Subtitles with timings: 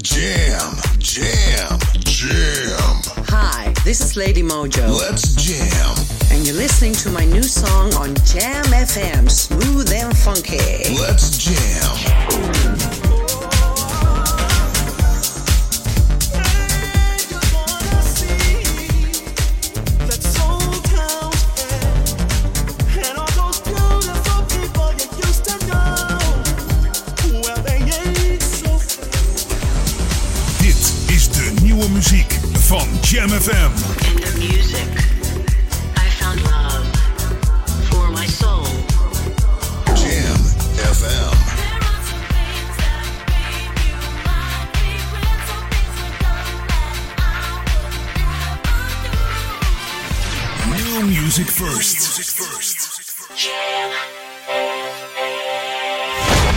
[0.00, 3.02] Jam, jam, jam.
[3.28, 4.88] Hi, this is Lady Mojo.
[4.98, 5.94] Let's jam.
[6.30, 10.96] And you're listening to my new song on Jam FM, Smooth and Funky.
[10.98, 13.01] Let's jam.
[33.12, 33.72] FM.
[50.70, 52.00] New music first.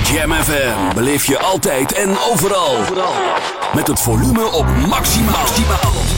[0.03, 2.77] Jam FM beleef je altijd en overal.
[3.73, 6.14] Met het volume op maximaal.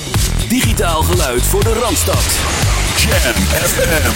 [0.57, 2.25] Digitaal geluid voor de Randstad.
[2.97, 4.11] Jam FM.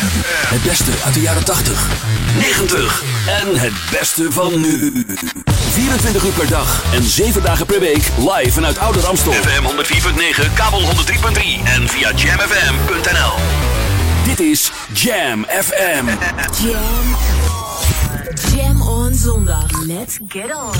[0.53, 1.87] Het beste uit de jaren 80,
[2.37, 5.05] 90 en het beste van nu.
[5.71, 9.31] 24 uur per dag en 7 dagen per week live vanuit Oude Ramstel.
[9.33, 9.63] FM
[10.45, 10.87] 104.9, kabel 103.3
[11.63, 13.33] en via jamfm.nl.
[14.25, 16.05] Dit is Jam FM.
[16.63, 17.15] Jam.
[18.55, 19.81] Jam on zondag.
[19.85, 20.71] Let's get on.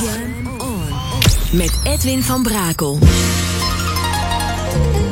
[0.00, 0.88] Jam on.
[1.50, 2.98] Met Edwin van Brakel.
[4.78, 5.07] Thank you.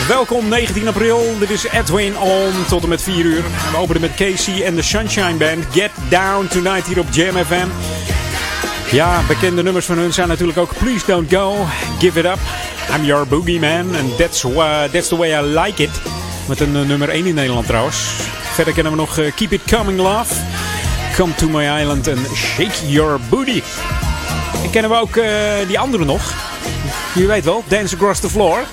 [0.08, 1.20] Welkom 19 april.
[1.40, 3.44] Dit is Edwin on tot en met 4 uur.
[3.72, 5.66] We openen met Casey en de Sunshine Band.
[5.72, 7.68] Get down tonight hier op Jam FM.
[8.92, 11.66] Ja, bekende nummers van hun zijn natuurlijk ook Please Don't Go,
[12.00, 12.40] Give It Up,
[12.96, 14.46] I'm Your Boogeyman and That's,
[14.92, 16.02] that's the Way I Like It.
[16.48, 17.98] Met een eh, nummer 1 in Nederland trouwens.
[18.54, 20.34] Verder kennen we nog eh, Keep It Coming Love,
[21.16, 23.62] Come to My Island en Shake Your Booty.
[24.72, 26.34] En kennen we ook eh, die andere nog.
[27.16, 28.64] Je weet wel, Dance Across the Floor.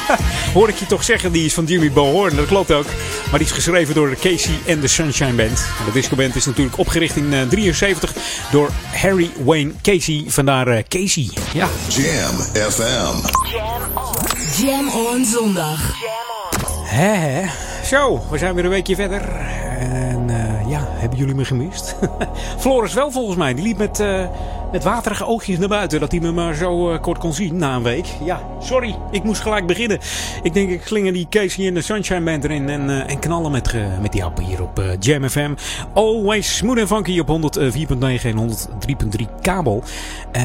[0.54, 2.36] Hoor ik je toch zeggen, die is van Jimmy Bohorn.
[2.36, 2.86] Dat klopt ook.
[3.30, 5.66] Maar die is geschreven door de Casey en de Sunshine Band.
[5.78, 8.12] En de discoband is natuurlijk opgericht in eh, 73
[8.50, 10.24] door Harry Wayne Casey.
[10.26, 11.30] Vandaar eh, Casey.
[11.52, 11.68] Ja.
[11.88, 12.36] Jam
[12.70, 13.16] FM.
[14.62, 15.80] Jam on zondag.
[16.84, 17.46] Hè, hè.
[17.84, 19.22] Zo, we zijn weer een weekje verder.
[19.78, 21.96] En eh, ja, hebben jullie me gemist?
[22.58, 23.54] Floris wel volgens mij.
[23.54, 24.28] Die liep met, eh,
[24.72, 26.00] met waterige oogjes naar buiten.
[26.00, 28.06] Dat hij me maar zo eh, kort kon zien na een week.
[28.24, 28.96] Ja, sorry.
[29.10, 29.98] Ik moest gelijk beginnen.
[30.42, 32.68] Ik denk ik slinger die Casey in de Sunshine Band erin.
[32.68, 35.54] En, eh, en knallen met, met die appen hier op Jam FM.
[35.92, 39.82] Always smooth en funky op 104.9 en 103.3 kabel.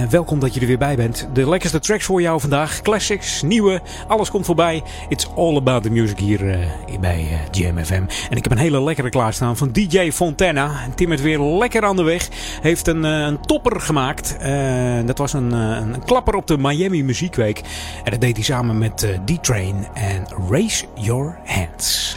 [0.09, 1.27] Welkom dat je er weer bij bent.
[1.33, 2.81] De lekkerste tracks voor jou vandaag.
[2.81, 3.81] Classics, nieuwe.
[4.07, 4.83] Alles komt voorbij.
[5.09, 6.67] It's all about the music hier
[6.99, 8.03] bij Jam FM.
[8.29, 10.71] En ik heb een hele lekkere klaarstaan van DJ Fontana.
[10.95, 12.27] Tim is weer lekker aan de weg.
[12.61, 14.37] Heeft een, eh, een topper gemaakt.
[14.39, 17.61] Eh, dat was een, eh, een klapper op de Miami Muziekweek.
[18.03, 22.13] En dat deed hij samen met D-Train en Raise Your Hands.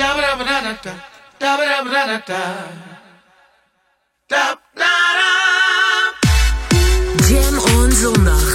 [7.28, 8.45] Jam on zondag.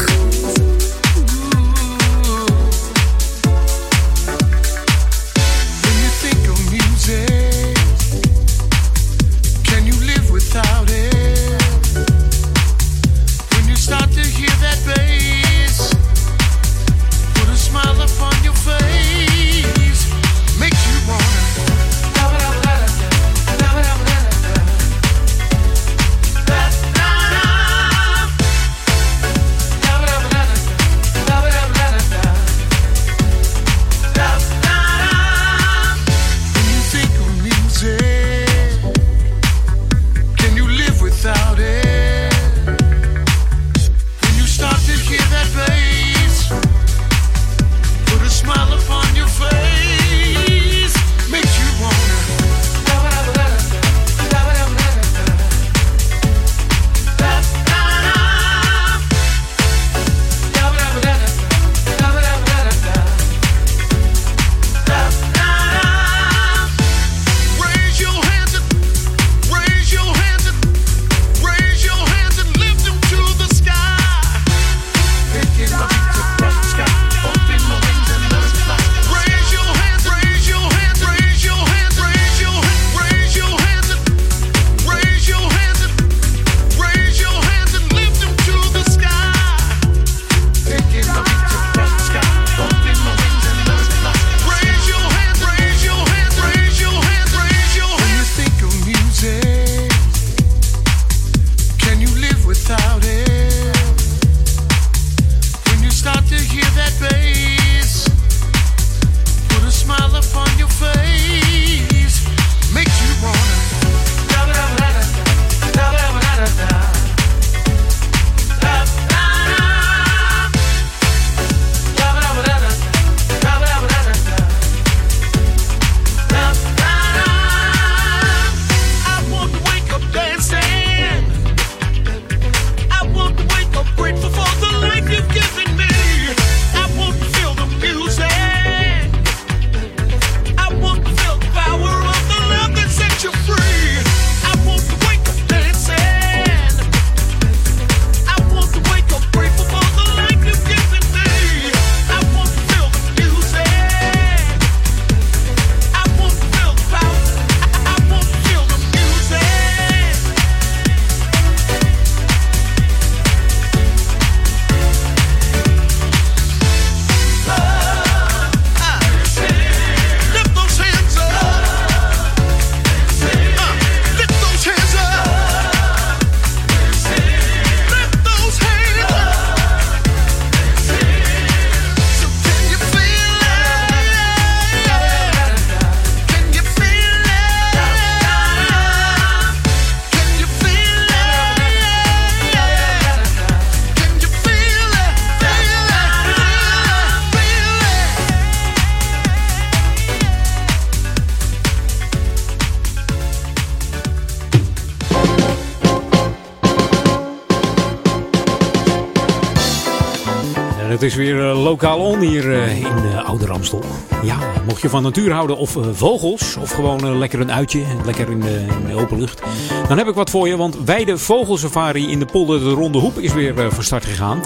[211.02, 213.84] Het is weer eh, lokaal on hier eh, in uh, Ouder Amstel.
[214.24, 217.82] Ja, mocht je van natuur houden of eh, vogels, of gewoon eh, lekker een uitje,
[218.06, 219.42] lekker in de, in de open lucht.
[219.88, 223.18] Dan heb ik wat voor je, want Weide Vogelsafari in de polder de Ronde Hoep
[223.20, 224.42] is weer eh, van start gegaan.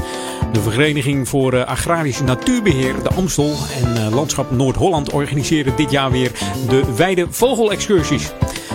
[0.52, 6.12] De Vereniging voor eh, Agrarisch Natuurbeheer, de Amstel en eh, Landschap Noord-Holland organiseren dit jaar
[6.12, 6.32] weer
[6.70, 8.32] de Weide Vogelexcursies.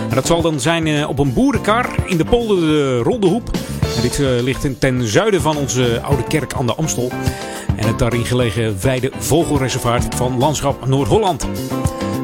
[0.09, 3.49] En dat zal dan zijn eh, op een boerenkar in de polder de Ronde Hoep.
[3.95, 7.11] En dit eh, ligt in- ten zuiden van onze oude kerk aan de Amstel.
[8.01, 11.47] Daarin gelegen Weide Vogelreservaat van Landschap Noord-Holland.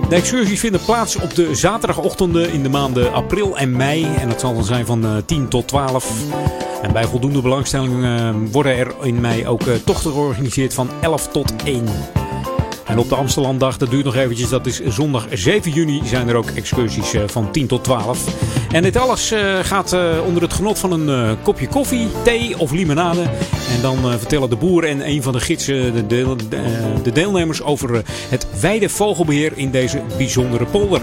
[0.09, 4.05] De excursies vinden plaats op de zaterdagochtenden in de maanden april en mei.
[4.19, 6.23] En dat zal dan zijn van eh, 10 tot 12.
[6.81, 11.27] En bij voldoende belangstelling eh, worden er in mei ook eh, tochten georganiseerd van 11
[11.27, 11.85] tot 1.
[12.87, 16.35] En op de Amsterdamdag, dat duurt nog eventjes, dat is zondag 7 juni, zijn er
[16.35, 18.23] ook excursies eh, van 10 tot 12.
[18.71, 22.71] En dit alles eh, gaat eh, onder het genot van een kopje koffie, thee of
[22.71, 23.21] limonade.
[23.75, 26.35] En dan vertellen de boer en een van de gidsen de, de,
[27.03, 31.01] de deelnemers over het wijde vogelbeheer in deze bijzondere polder.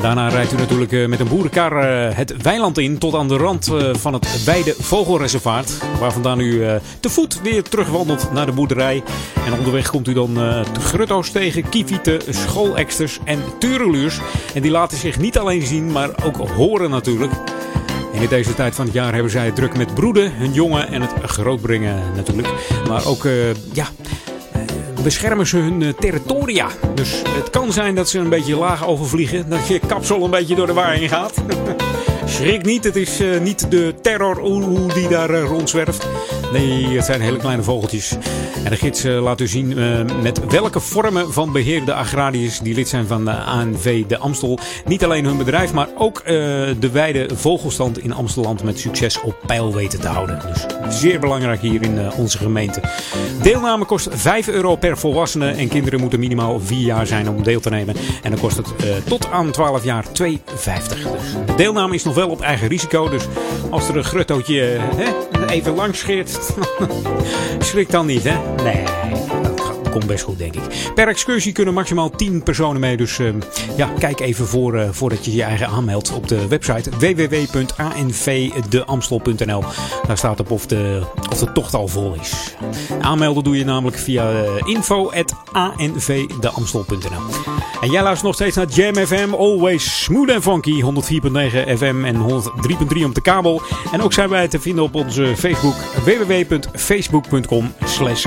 [0.00, 3.36] Daarna rijdt u natuurlijk eh, met een boerenkar eh, het weiland in tot aan de
[3.36, 5.78] rand eh, van het Weide Vogelreservaat.
[6.00, 6.62] Waar vandaan u
[7.00, 9.02] te voet weer terugwandelt naar de boerderij.
[9.46, 14.18] En onderweg komt u dan de grutto's tegen, kievieten, schooleksters en tureluurs.
[14.54, 17.32] En die laten zich niet alleen zien, maar ook horen natuurlijk.
[18.14, 20.88] En in deze tijd van het jaar hebben zij het druk met broeden, hun jongen
[20.88, 22.48] en het grootbrengen natuurlijk.
[22.88, 23.28] Maar ook,
[23.72, 23.86] ja,
[25.02, 26.68] beschermen ze hun eh, territoria.
[26.94, 29.48] Dus het kan zijn dat ze een beetje laag overvliegen.
[29.48, 31.34] Dat je kapsel een beetje door de waaiing gaat.
[32.24, 34.42] Schrik niet, het is eh, niet de terror
[34.94, 36.06] die daar eh, rondzwerft.
[36.52, 38.16] Nee, het zijn hele kleine vogeltjes.
[38.64, 39.74] En de gids laat u zien
[40.22, 44.58] met welke vormen van beheerde agrariërs die lid zijn van de ANV de Amstel.
[44.84, 49.74] Niet alleen hun bedrijf, maar ook de wijde vogelstand in Amsteland met succes op peil
[49.74, 50.40] weten te houden.
[50.46, 52.80] Dus zeer belangrijk hier in eh, onze gemeente.
[53.42, 57.60] Deelname kost 5 euro per volwassene en kinderen moeten minimaal 4 jaar zijn om deel
[57.60, 57.94] te nemen.
[58.22, 60.12] En dan kost het eh, tot aan 12 jaar 2,50.
[60.12, 60.36] Dus
[61.46, 63.08] de deelname is nog wel op eigen risico.
[63.08, 63.24] Dus
[63.70, 66.52] als er een gruttootje eh, even langs scheert,
[67.58, 68.62] schrik dan niet, hè?
[68.62, 68.84] Nee,
[69.90, 70.62] gaat- komt best goed, denk ik.
[70.94, 72.96] Per excursie kunnen maximaal 10 personen mee.
[72.96, 73.26] Dus eh,
[73.76, 79.64] ja, kijk even voor, eh, voordat je je eigen aanmeldt op de website www.anvdeamstel.nl.
[80.06, 82.54] Daar staat op of de, of de tocht al vol is.
[83.00, 87.22] Aanmelden doe je namelijk via uh, info.anvdeamstel.nl.
[87.80, 90.82] En jij luistert nog steeds naar Jam FM, always smooth and funky.
[90.82, 90.88] 104.9
[91.78, 93.62] FM en 103.3 op de kabel.
[93.92, 98.26] En ook zijn wij te vinden op onze Facebook www.facebook.com slash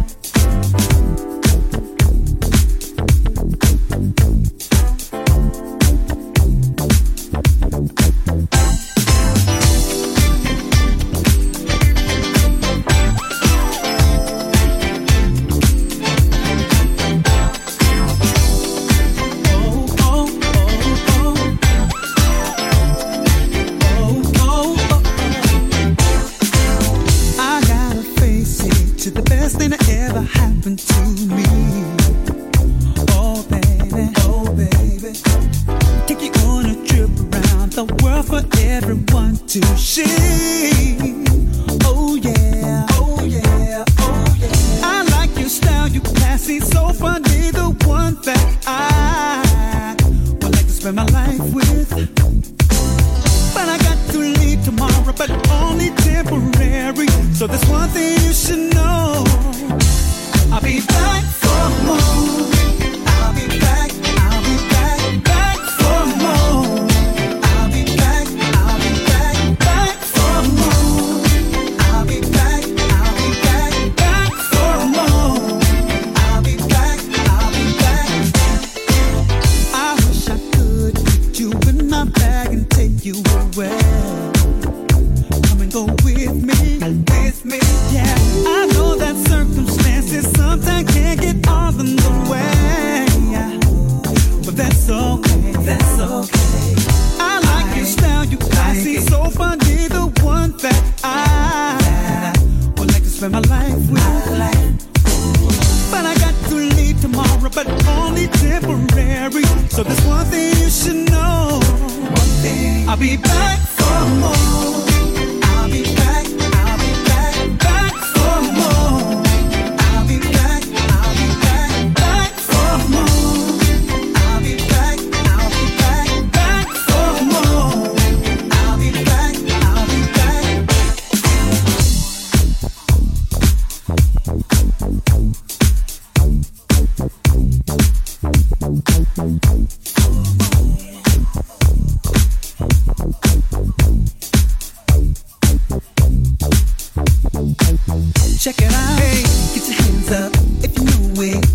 [148.41, 148.99] Check it out.
[148.99, 149.21] Hey,
[149.53, 150.33] get your hands up
[150.63, 151.01] if you know.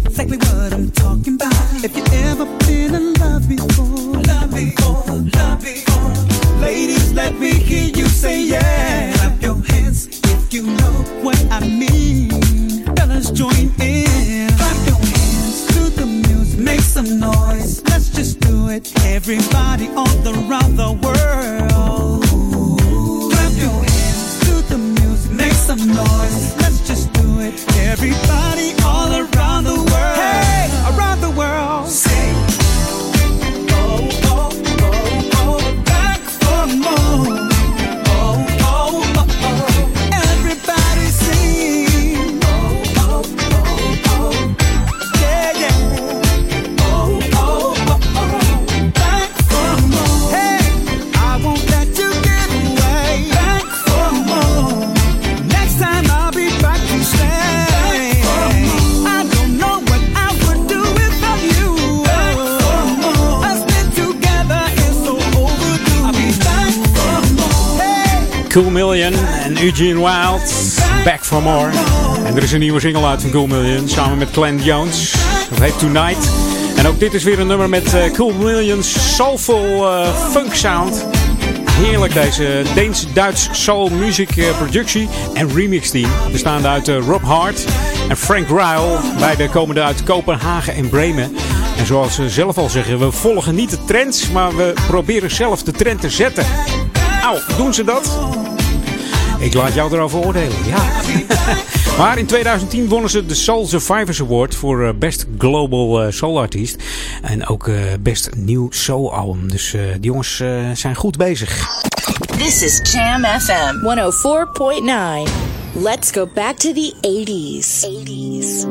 [0.06, 1.52] Exactly what I'm talking about.
[1.82, 5.02] If you ever been in love before, love before,
[5.34, 6.60] love before.
[6.60, 9.12] Ladies, let me hear you say yeah.
[9.14, 12.30] Clap your hands if you know what I mean.
[12.94, 14.48] Fellas, join in.
[14.50, 16.60] Clap your hands to the music.
[16.60, 17.82] Make some noise.
[17.88, 18.92] Let's just do it.
[19.04, 22.45] Everybody all around the world
[25.66, 26.54] some noise.
[26.62, 27.54] Let's just do it.
[27.78, 30.16] Everybody all around the world.
[30.16, 31.88] Hey, around the world.
[68.56, 70.74] Cool Million en Eugene Wild.
[71.04, 71.70] Back for More.
[72.24, 75.14] En er is een nieuwe single uit van Cool Million samen met Glenn Jones.
[75.50, 76.30] Dat heet Tonight.
[76.76, 81.06] En ook dit is weer een nummer met eh, Cool Million's soulful eh, funk sound.
[81.70, 86.10] Heerlijk deze Deens-Duits soul music eh, productie en remix team.
[86.32, 87.64] Bestaande uit Rob Hart
[88.08, 88.98] en Frank Ryle.
[89.18, 91.36] Beide komende uit Kopenhagen en Bremen.
[91.78, 95.62] En zoals ze zelf al zeggen, we volgen niet de trends, maar we proberen zelf
[95.62, 96.44] de trend te zetten.
[97.22, 98.18] Auw, doen ze dat?
[99.46, 100.90] Ik laat jou erover oordelen, ja.
[101.98, 106.40] maar in 2010 wonnen ze de Soul Survivors Award voor eh, Best Global eh, Soul
[106.40, 106.82] Artist.
[107.22, 109.50] En ook eh, Best New Soul Album.
[109.50, 111.68] Dus eh, die jongens eh, zijn goed bezig.
[112.38, 113.74] This is Jam FM
[115.26, 115.30] 104.9.
[115.82, 117.88] Let's go back to the 80s.
[117.88, 118.66] 80s.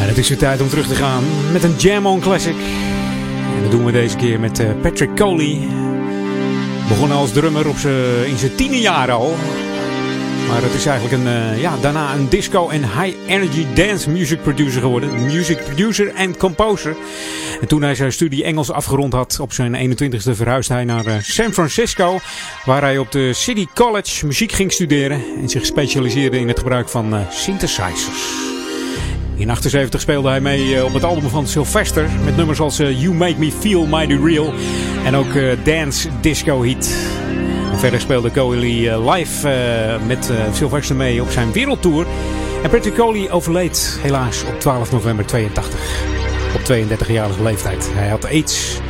[0.00, 1.22] En het is weer tijd om terug te gaan
[1.52, 2.56] met een Jam On Classic.
[3.56, 5.58] En dat doen we deze keer met eh, Patrick Coley.
[6.88, 7.76] Begonnen als drummer op
[8.26, 9.36] in zijn tiende jaar al.
[10.52, 14.42] Maar het is eigenlijk een, eh, ja, daarna een disco en high energy dance music
[14.42, 15.26] producer geworden.
[15.26, 16.96] Music producer en composer.
[17.60, 21.14] En toen hij zijn studie Engels afgerond had op zijn 21ste verhuisde hij naar eh,
[21.20, 22.18] San Francisco.
[22.64, 25.22] Waar hij op de City College muziek ging studeren.
[25.40, 28.51] En zich specialiseerde in het gebruik van eh, synthesizers.
[29.42, 32.08] In 78 speelde hij mee eh, op het album van Sylvester.
[32.24, 34.52] Met nummers als eh, You Make Me Feel Mighty Real.
[35.04, 36.94] En ook eh, Dance Disco Heat.
[37.76, 39.48] Verder speelde Coley live
[40.06, 42.06] met Sylvester mee op zijn wereldtour.
[42.62, 46.04] En Patrick Coley overleed helaas op 12 november 82.
[46.54, 47.90] Op 32-jarige leeftijd.
[47.92, 48.80] Hij had AIDS.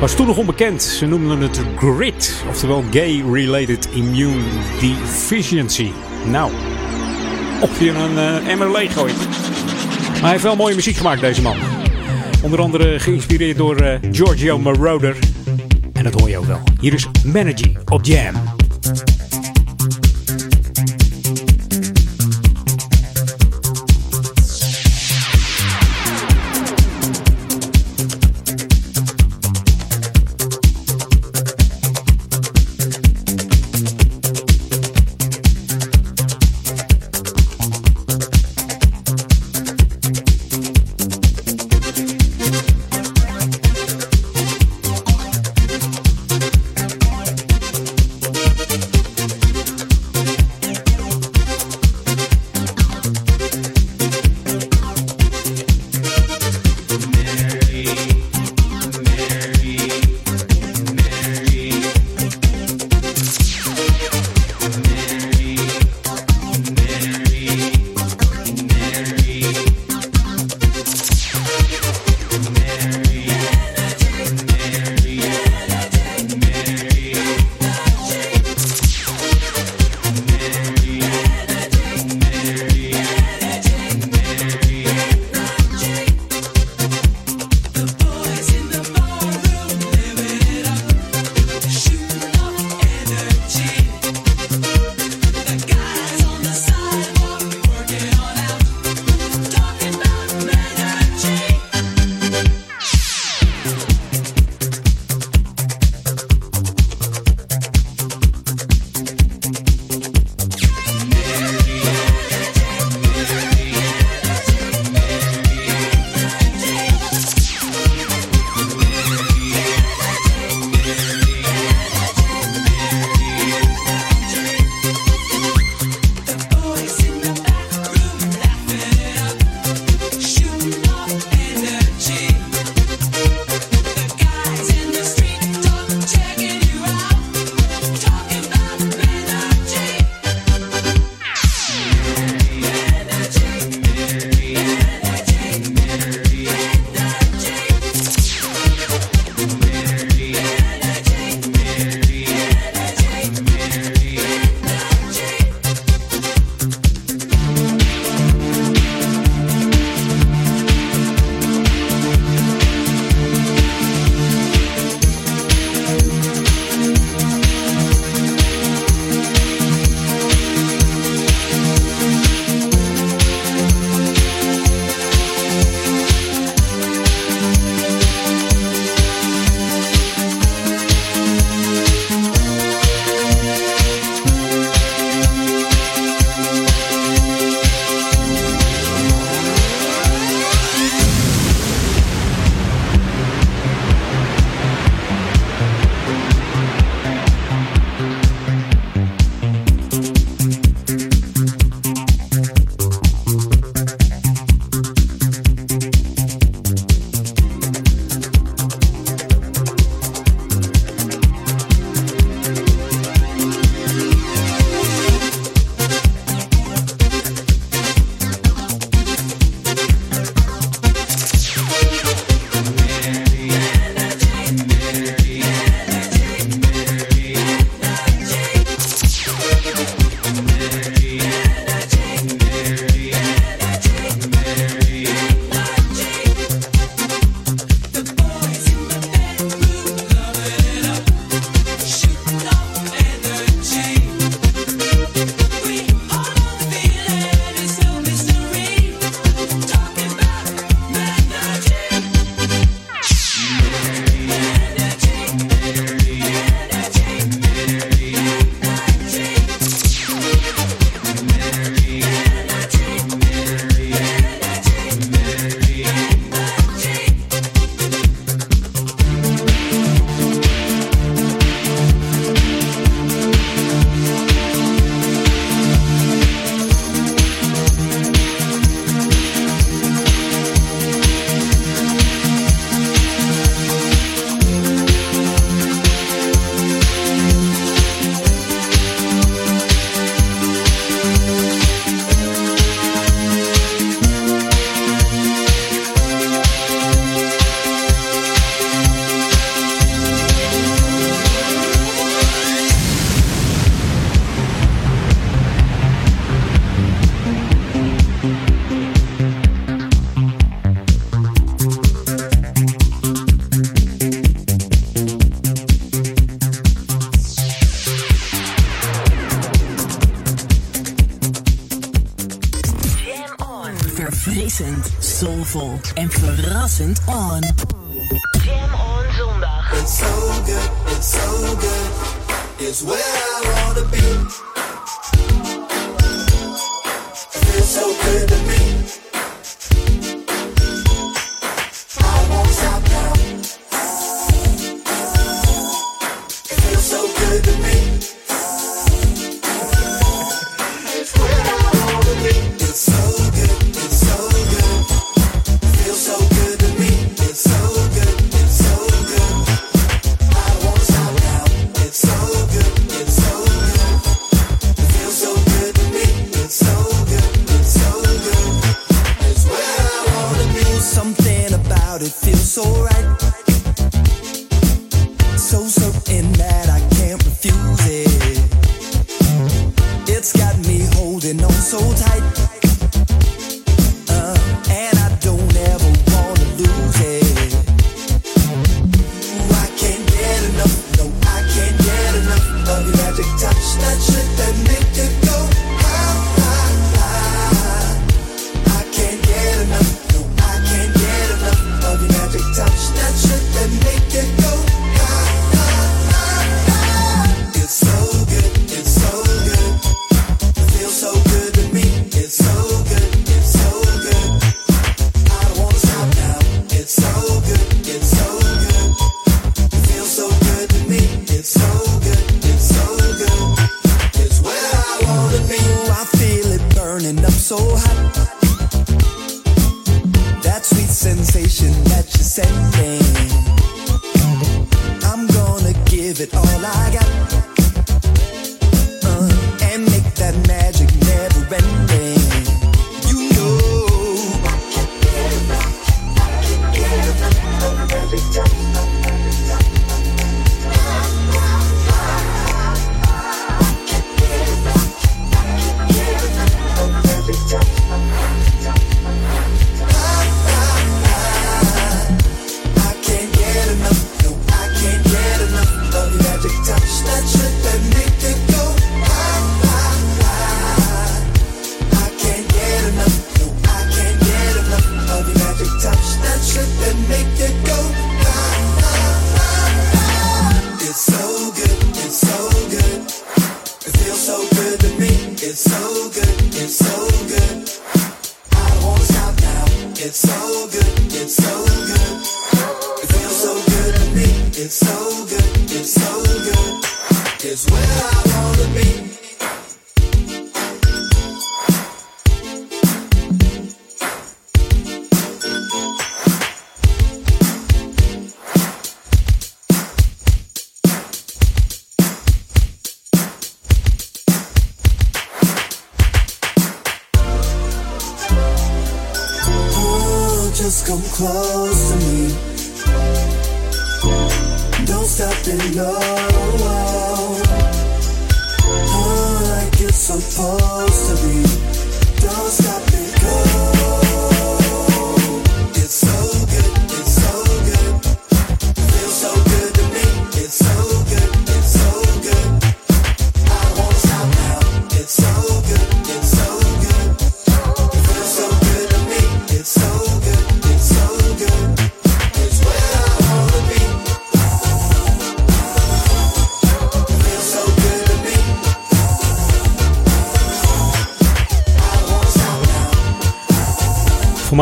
[0.00, 0.82] Was toen nog onbekend.
[0.82, 2.44] Ze noemden het GRIT.
[2.48, 4.42] Oftewel Gay Related Immune
[4.80, 5.90] Deficiency.
[6.26, 6.50] Nou,
[7.62, 9.28] of je een eh, emmer leeg gooit.
[10.22, 11.56] Hij heeft wel mooie muziek gemaakt, deze man.
[12.42, 15.16] Onder andere geïnspireerd door eh, Giorgio Moroder.
[15.92, 16.60] En dat hoor je ook wel.
[16.80, 18.34] Hier is Managing op Jam.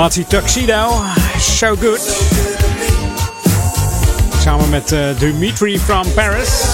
[0.00, 1.02] formatie Tuxedo.
[1.38, 2.00] So good.
[4.38, 6.64] Samen met eh, Dimitri from Paris.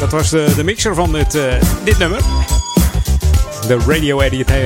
[0.00, 1.54] Dat was de, de mixer van dit, eh,
[1.84, 2.20] dit nummer.
[3.66, 4.56] De radio edit eh,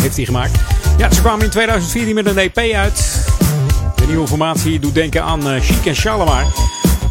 [0.00, 0.58] heeft hij gemaakt.
[0.98, 3.26] Ja, ze kwamen in 2014 met een EP uit.
[3.96, 6.44] De nieuwe formatie doet denken aan uh, Chic en Shalimar.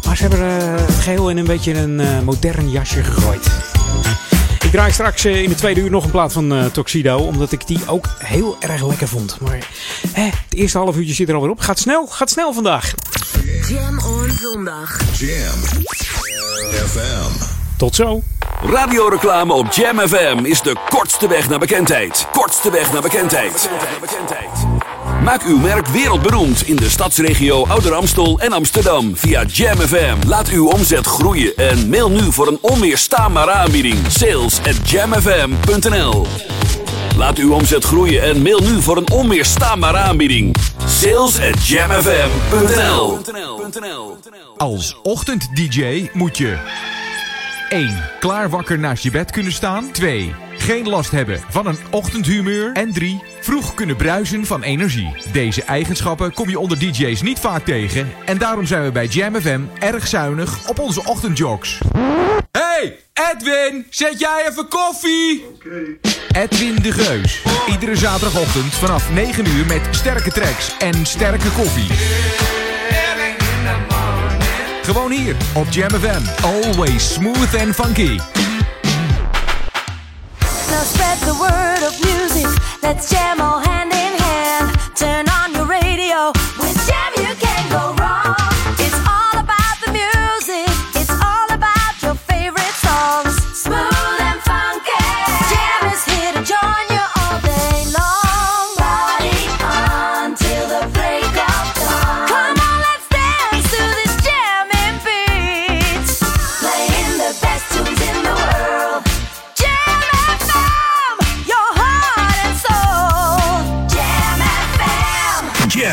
[0.06, 3.46] Maar ze hebben het geheel in een beetje een modern jasje gegooid.
[4.64, 7.18] Ik draai straks in de tweede uur nog een plaat van Tuxedo.
[7.18, 9.36] Omdat ik die ook heel erg lekker vond.
[9.40, 9.58] Maar
[10.56, 11.60] eerste half uurtje zit er alweer op.
[11.60, 12.94] Gaat snel, gaat snel vandaag.
[13.68, 15.18] Jam on zondag.
[15.18, 15.60] Jam
[16.86, 17.54] FM.
[17.76, 18.22] Tot zo.
[18.62, 22.26] Radioreclame op Jam FM is de kortste weg naar bekendheid.
[22.32, 23.68] Kortste weg naar bekendheid.
[25.22, 30.16] Maak uw merk wereldberoemd in de stadsregio Ouder Amstel en Amsterdam via Jam FM.
[30.26, 33.98] Laat uw omzet groeien en mail nu voor een onweerstaanbare aanbieding.
[34.08, 34.90] Sales at
[37.16, 40.56] Laat uw omzet groeien en mail nu voor een onweerstaanbare aanbieding.
[40.86, 43.18] Sales at jamfm.nl
[44.56, 46.56] Als ochtend-dj moet je
[47.68, 47.96] 1.
[48.20, 49.90] Klaar wakker naast je bed kunnen staan.
[49.92, 50.34] 2.
[50.56, 52.72] Geen last hebben van een ochtendhumeur.
[52.72, 53.22] En 3.
[53.40, 55.16] Vroeg kunnen bruisen van energie.
[55.32, 58.12] Deze eigenschappen kom je onder DJ's niet vaak tegen.
[58.24, 61.78] En daarom zijn we bij Jam FM erg zuinig op onze ochtendjogs.
[63.16, 65.46] Edwin, zet jij even koffie?
[66.32, 67.42] Edwin de Geus.
[67.68, 71.86] Iedere zaterdagochtend vanaf 9 uur met sterke tracks en sterke koffie.
[74.82, 76.44] Gewoon hier op Jam FM.
[76.44, 78.18] Always smooth and funky.
[80.70, 82.48] Now spread the word of music.
[82.80, 83.95] Let's jam all hand in hand.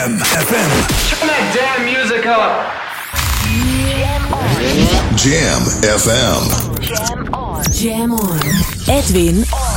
[0.03, 0.71] Jam FM.
[1.07, 2.67] Turn that damn music up.
[5.15, 6.43] Jam FM.
[6.83, 7.63] Jam on.
[7.71, 8.41] Jam on.
[8.89, 9.72] Edwin Wonder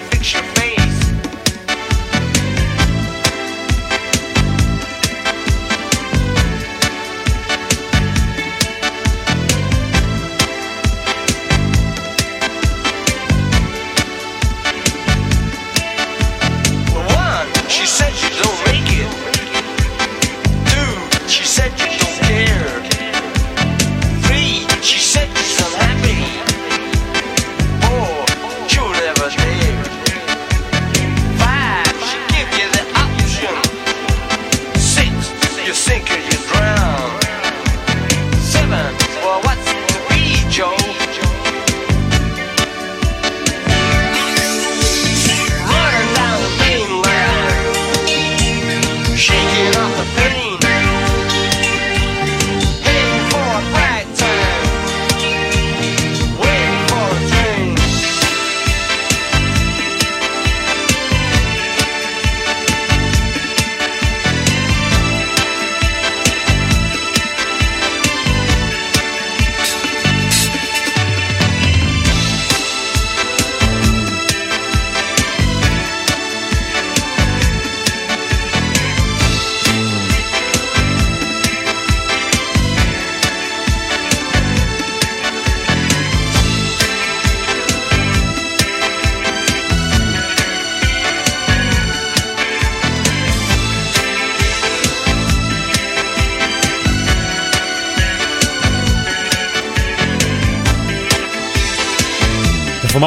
[0.00, 0.55] fiction.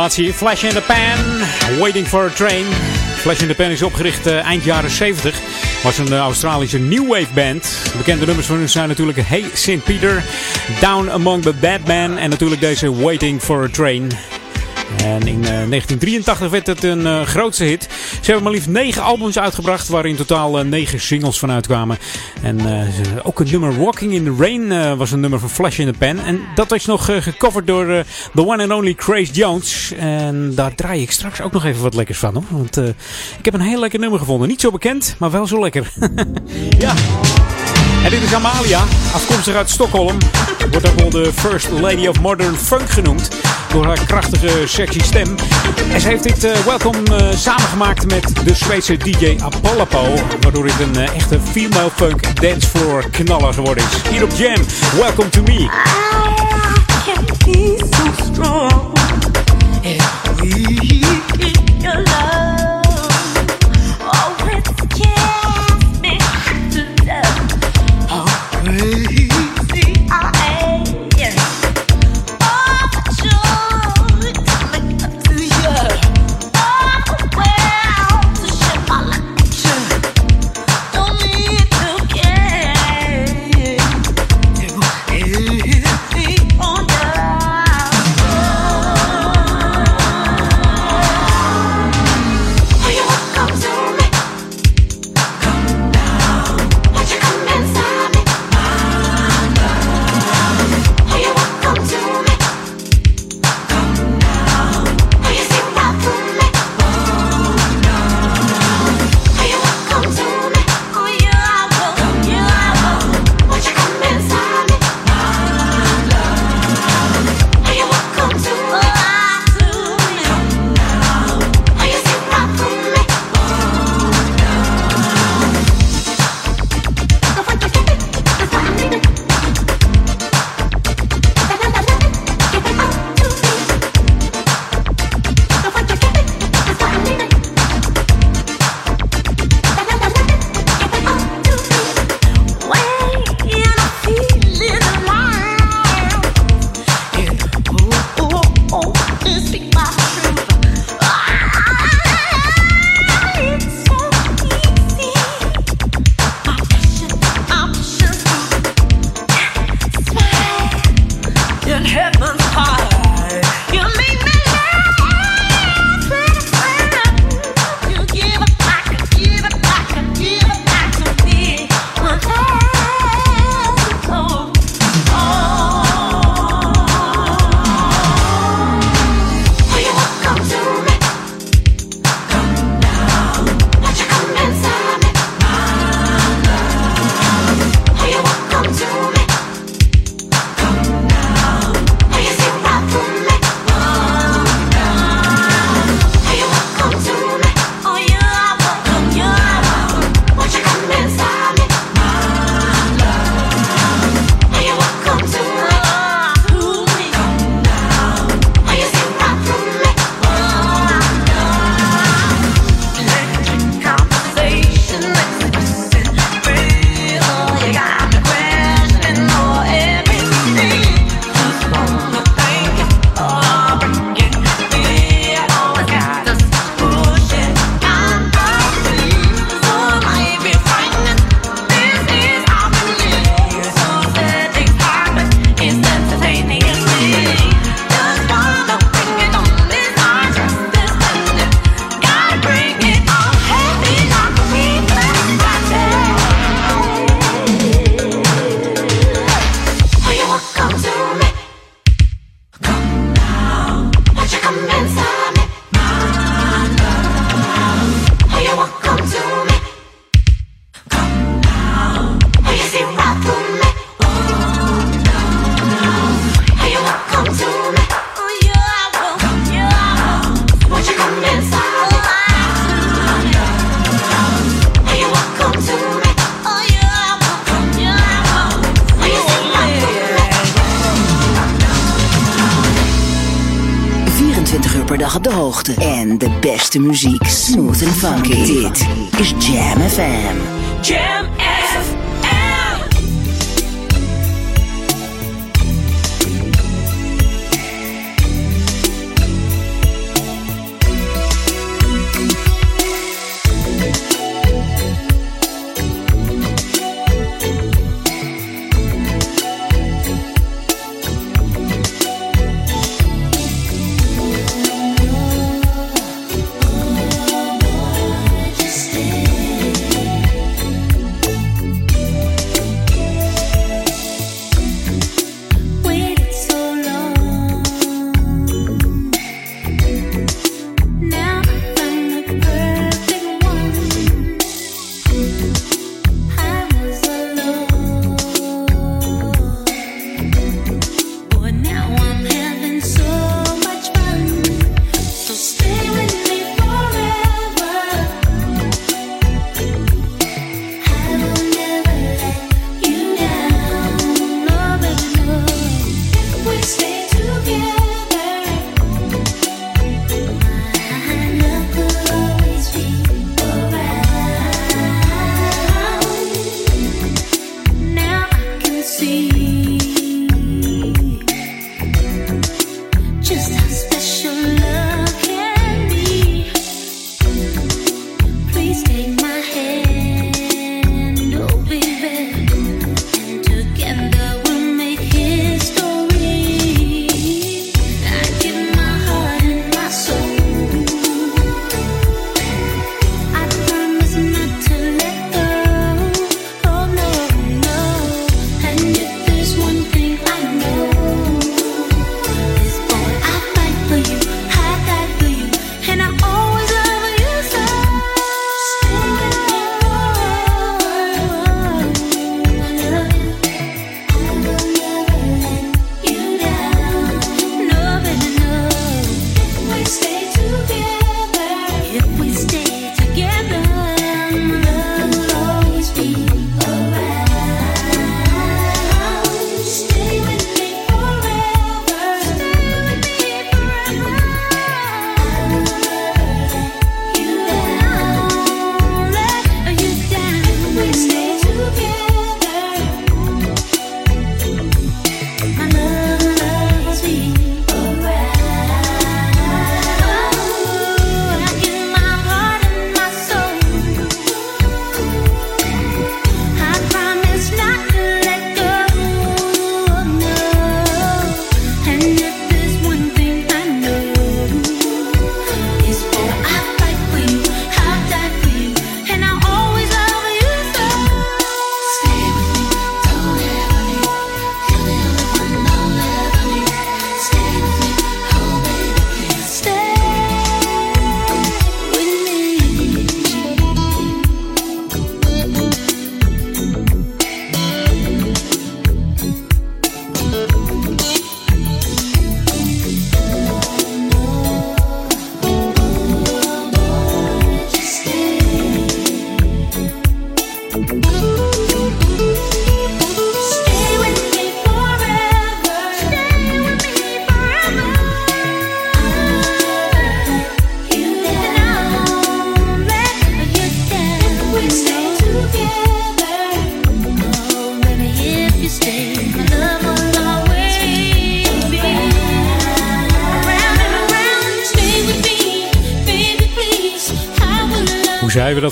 [0.09, 2.65] Flash in the Pan, Waiting for a Train.
[3.15, 5.39] Flash in the Pan is opgericht eh, eind jaren 70.
[5.83, 7.91] Was een eh, Australische new wave band.
[7.97, 9.83] Bekende nummers van hun zijn natuurlijk Hey St.
[9.83, 10.23] Peter,
[10.79, 14.11] Down Among the Bad Men en natuurlijk deze Waiting for a Train.
[14.97, 17.87] En in eh, 1983 werd het een eh, grootste hit.
[18.11, 21.97] Ze hebben maar liefst negen albums uitgebracht, waar in totaal eh, negen singles van uitkwamen.
[22.49, 22.87] En eh,
[23.23, 25.97] ook het nummer Walking in the Rain eh, was een nummer van Flash in the
[25.97, 26.19] Pan.
[26.19, 29.93] En dat is nog eh, gecoverd door the one and only Grace Jones.
[29.97, 32.33] En daar draai ik straks ook nog even wat lekkers van.
[32.33, 32.43] Hoor.
[32.49, 32.77] Want
[33.37, 34.47] ik heb een heel lekker nummer gevonden.
[34.47, 35.91] Niet zo bekend, maar wel zo lekker.
[36.79, 36.93] ja.
[38.03, 38.79] En dit is Amalia,
[39.13, 40.17] afkomstig uit Stockholm.
[40.71, 43.29] Wordt ook wel de First Lady of Modern Funk genoemd.
[43.71, 45.35] Door haar krachtige, sexy stem.
[45.93, 49.87] En ze heeft dit eh, Welcome eh, samengemaakt met de Zweedse DJ Apollo.
[50.41, 54.09] Waardoor dit een eh, echte female funk dancefloor knaller geworden is.
[54.09, 54.65] Hier op Jam,
[54.99, 55.69] Welcome to Me.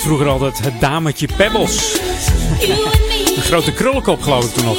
[0.02, 0.60] Vroeger altijd?
[0.60, 2.00] Het dametje Pebbles.
[3.36, 4.78] Een grote krullenkop geloof ik toen nog.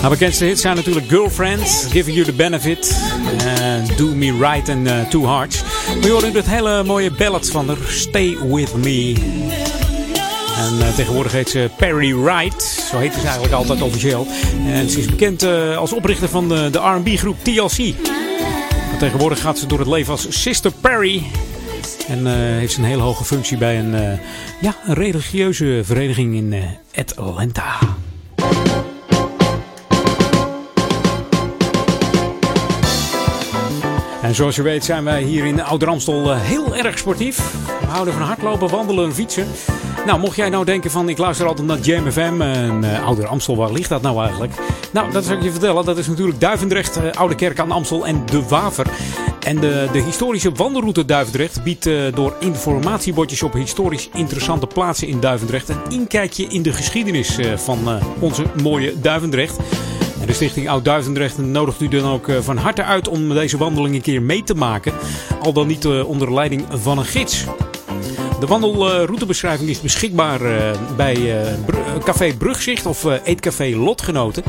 [0.00, 2.96] Haar bekendste hits zijn natuurlijk Girlfriend, Giving You The Benefit,
[3.38, 5.62] en Do Me Right and uh, Two Hearts.
[6.00, 9.14] We horen dit hele mooie ballad van haar, Stay With Me.
[10.56, 14.26] En uh, tegenwoordig heet ze Perry Wright, zo heet ze eigenlijk altijd officieel.
[14.66, 15.42] En ze is bekend
[15.76, 17.94] als oprichter van de, de R&B groep TLC.
[18.98, 21.22] Tegenwoordig gaat ze door het leven als Sister Perry.
[22.08, 24.18] En uh, heeft een hele hoge functie bij een, uh,
[24.60, 27.78] ja, een religieuze vereniging in uh, Atlanta.
[34.22, 37.52] En zoals je weet zijn wij hier in Ouder-Amstel heel erg sportief.
[37.80, 39.46] We houden van hardlopen, wandelen en fietsen.
[40.06, 43.56] Nou, mocht jij nou denken van ik luister altijd naar Jam FM en Ouder Amstel,
[43.56, 44.52] waar ligt dat nou eigenlijk?
[44.92, 45.84] Nou, dat zal ik je vertellen.
[45.84, 48.86] Dat is natuurlijk Duivendrecht, uh, Oude Kerk aan Amstel en De Waver.
[49.48, 55.68] En de, historische wandelroute Duivendrecht biedt uh, door informatiebordjes op historisch interessante plaatsen in Duivendrecht
[55.68, 57.78] een inkijkje in de geschiedenis van
[58.18, 59.56] onze mooie Duivendrecht.
[60.20, 63.94] En de stichting Oud Duivendrecht nodigt u dan ook van harte uit om deze wandeling
[63.94, 64.92] een keer mee te maken.
[65.42, 67.44] Al dan niet onder leiding van een gids.
[68.40, 70.40] De wandelroutebeschrijving is beschikbaar
[70.96, 71.46] bij
[72.04, 74.42] Café Brugzicht of Eetcafé Lotgenoten.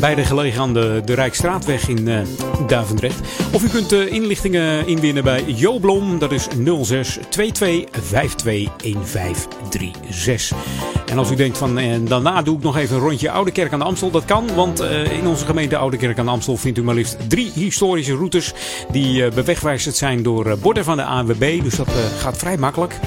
[0.00, 2.26] Beide gelegen aan de, de Rijkstraatweg in
[2.66, 3.20] Duivendrecht.
[3.52, 6.18] Of u kunt inlichtingen inwinnen bij Jo Blom.
[6.18, 6.48] Dat is
[6.82, 10.56] 06 22 52 1536.
[11.06, 13.72] En als u denkt van en daarna doe ik nog even een rondje Oude Kerk
[13.72, 14.10] aan de Amstel.
[14.10, 14.80] Dat kan, want
[15.20, 18.54] in onze gemeente Oude Kerk aan de Amstel vindt u maar liefst drie historische routes.
[18.90, 21.62] Die bewegwijzerd zijn door borden van de ANWB.
[21.62, 21.88] Dus dat
[22.18, 22.98] gaat vrij makkelijk.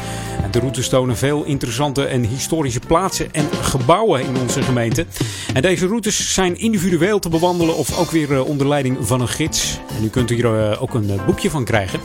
[0.51, 5.05] De routes tonen veel interessante en historische plaatsen en gebouwen in onze gemeente.
[5.53, 9.79] En deze routes zijn individueel te bewandelen of ook weer onder leiding van een gids.
[9.97, 11.99] En u kunt hier ook een boekje van krijgen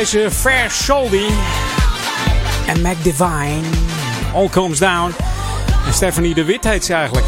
[0.04, 1.28] Deze Fair Soldi.
[2.68, 3.62] En Mac Divine.
[4.34, 5.14] All Comes Down.
[5.86, 7.26] En Stephanie de Wit heet ze eigenlijk.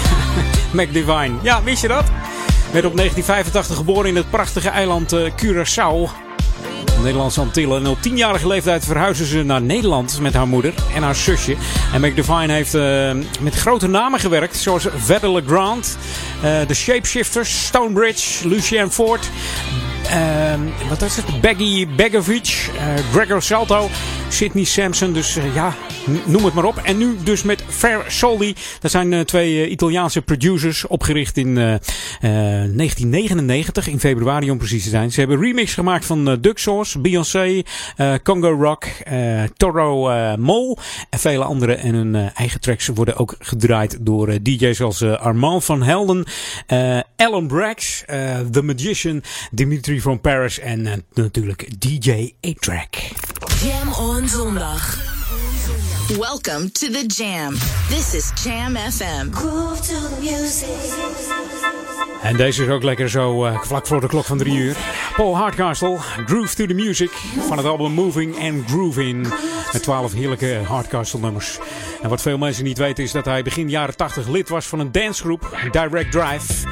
[0.72, 1.32] Mac Divine.
[1.42, 2.04] Ja, wist je dat?
[2.72, 6.24] Werd op 1985 geboren in het prachtige eiland uh, Curaçao.
[7.02, 7.80] Nederlandse Antillen.
[7.80, 11.56] En op tienjarige leeftijd verhuizen ze naar Nederland met haar moeder en haar zusje.
[11.92, 15.98] En Mac Divine heeft uh, met grote namen gewerkt, zoals Vedder LeGrand,
[16.44, 19.30] uh, The Shapeshifters, Stonebridge, Lucien Ford.
[20.88, 21.40] Wat is het?
[21.40, 22.70] Baggy Begovic,
[23.12, 23.88] Gregor Salto,
[24.28, 25.12] Sidney Sampson.
[25.12, 25.74] Dus ja,
[26.24, 26.76] noem het maar op.
[26.76, 28.54] En nu dus met Fair Soldi.
[28.80, 31.80] Dat zijn uh, twee Italiaanse producers, opgericht in
[32.20, 35.12] 1999, in februari om precies te zijn.
[35.12, 37.62] Ze hebben remix gemaakt van Duck Sauce, Beyoncé,
[38.22, 38.84] Congo Rock,
[39.56, 40.78] Toro Mol
[41.10, 41.74] en vele andere.
[41.74, 46.24] En hun eigen tracks worden ook gedraaid door DJ's als Armand van Helden,
[47.16, 48.02] Alan Brax,
[48.50, 52.94] The Magician, Dimitri from Paris en natuurlijk DJ A-Track.
[54.24, 55.15] Zondag.
[56.14, 57.52] Welcome to the Jam.
[57.88, 59.30] This is Jam FM.
[59.30, 60.68] Groove to the music.
[62.22, 64.76] En deze is ook lekker zo uh, vlak voor de klok van drie uur.
[65.16, 65.96] Paul Hardcastle,
[66.26, 67.10] Groove to the Music.
[67.48, 69.28] Van het album Moving and Grooving.
[69.72, 71.58] Met twaalf heerlijke Hardcastle nummers.
[72.02, 74.78] En wat veel mensen niet weten is dat hij begin jaren 80 lid was van
[74.78, 76.64] een dancegroep, Direct Drive.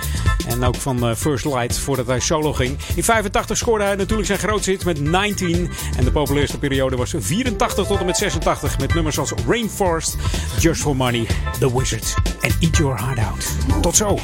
[0.54, 2.78] En ook van uh, First Light voordat hij solo ging.
[2.94, 5.70] In 85 scoorde hij natuurlijk zijn grootste hit met 19.
[5.96, 8.78] En de populairste periode was 84 tot en met 86.
[8.78, 10.16] Met nummers als Rainforest,
[10.58, 11.26] Just for Money,
[11.58, 13.46] The Wizard en Eat Your Heart Out.
[13.82, 14.18] Tot zo!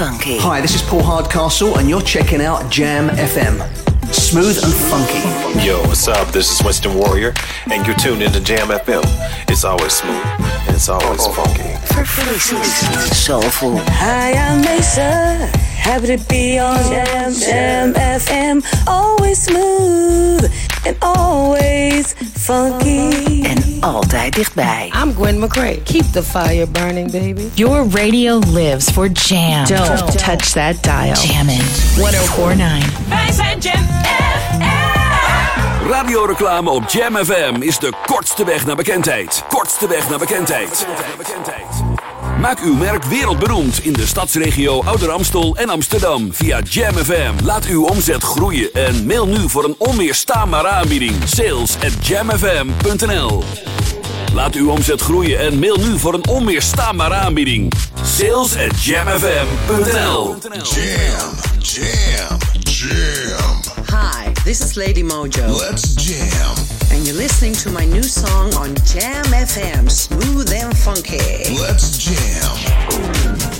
[0.00, 0.38] Funky.
[0.38, 3.60] Hi, this is Paul Hardcastle, and you're checking out Jam FM.
[4.10, 5.20] Smooth and funky.
[5.62, 6.32] Yo, what's up?
[6.32, 7.34] This is Winston Warrior,
[7.70, 9.02] and you're tuned into Jam FM.
[9.46, 10.24] It's always smooth,
[10.66, 11.32] and it's always oh.
[11.32, 11.76] funky.
[13.12, 13.76] Soulful.
[14.00, 15.36] Hi, I'm Mesa.
[15.76, 18.64] Happy to be on Jam Jam FM.
[18.86, 20.50] Always smooth
[20.86, 23.44] and always funky.
[23.44, 24.92] En altijd dichtbij.
[25.02, 25.82] I'm Gwen McCrae.
[25.82, 27.48] Keep the fire burning, baby.
[27.54, 29.64] Your radio lives for jam.
[29.64, 31.14] Don't touch that dial.
[31.14, 31.62] Jammin'.
[31.96, 33.08] 1049.
[33.08, 33.88] Wij zijn Jam
[35.90, 39.44] Radioreclame op Jam FM is de kortste weg naar bekendheid.
[39.48, 40.90] Kortste weg naar bekendheid.
[42.40, 47.44] Maak uw merk wereldberoemd in de stadsregio Ouder Amstel en Amsterdam via Jam FM.
[47.44, 51.14] Laat uw omzet groeien en mail nu voor een onweerstaanbare aanbieding.
[51.24, 53.42] Sales at jamfm.nl
[54.34, 57.72] Laat uw omzet groeien en mail nu voor een onweerstaanbare aanbieding.
[58.04, 63.60] Sales at jamfm.nl Jam, jam, jam.
[63.86, 65.56] Hi, this is Lady Mojo.
[65.58, 66.54] Let's jam.
[66.90, 71.58] And you're listening to my new song on Jam FM, Smooth and Funky.
[71.58, 73.59] Let's jam.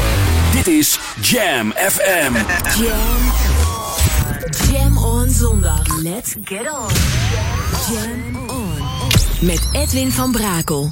[0.63, 2.33] Dit is Jam FM.
[2.81, 3.31] Jam.
[4.71, 6.01] Jam on zondag.
[6.01, 6.89] Let's get on.
[7.93, 8.77] Jam on.
[9.39, 10.91] Met Edwin van Brakel.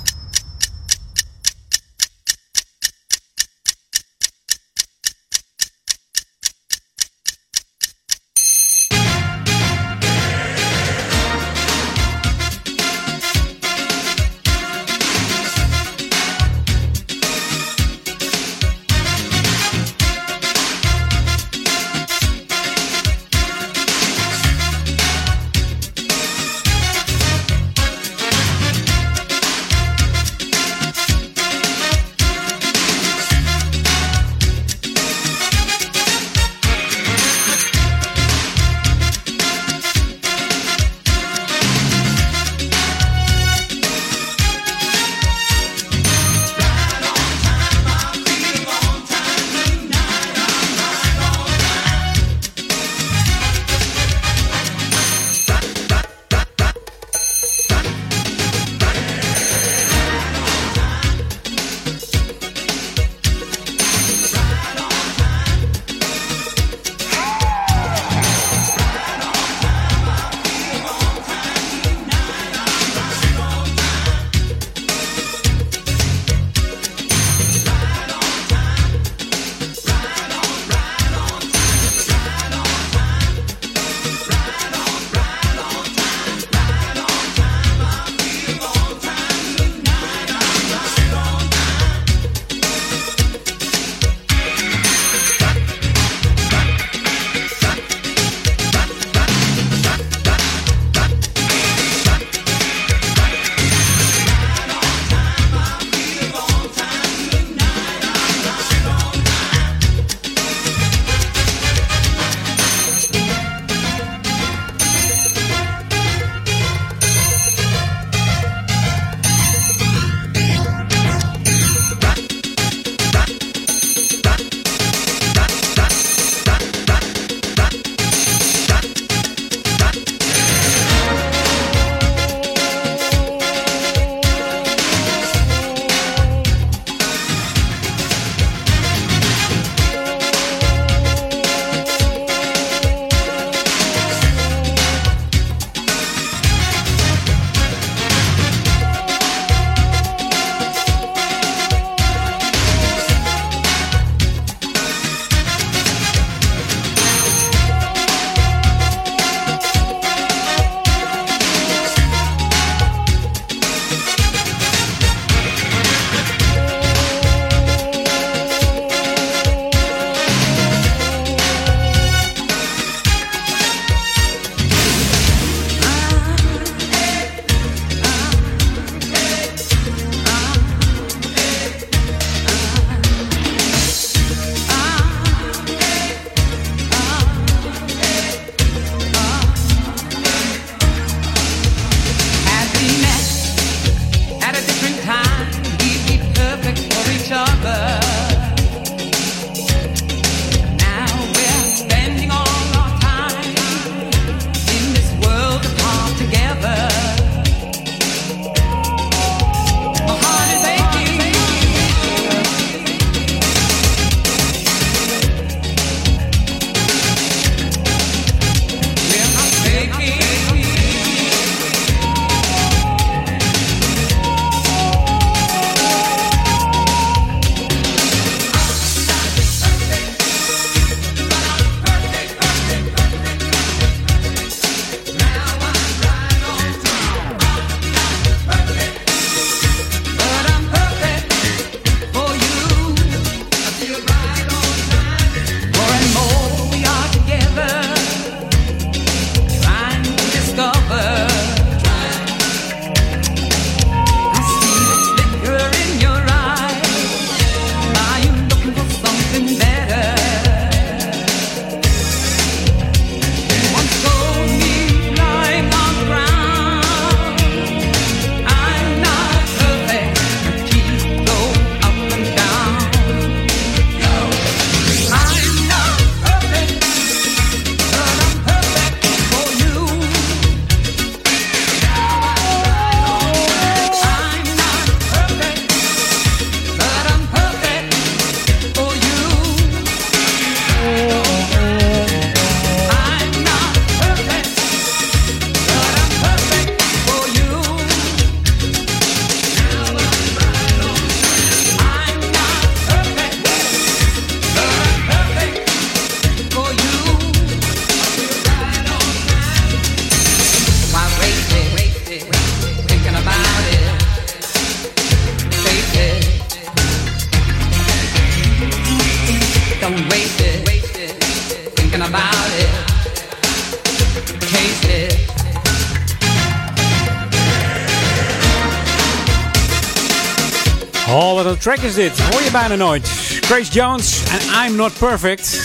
[331.76, 332.20] Track is dit.
[332.20, 333.08] Hoor je bijna nooit.
[333.42, 335.62] Grace Jones en I'm Not Perfect.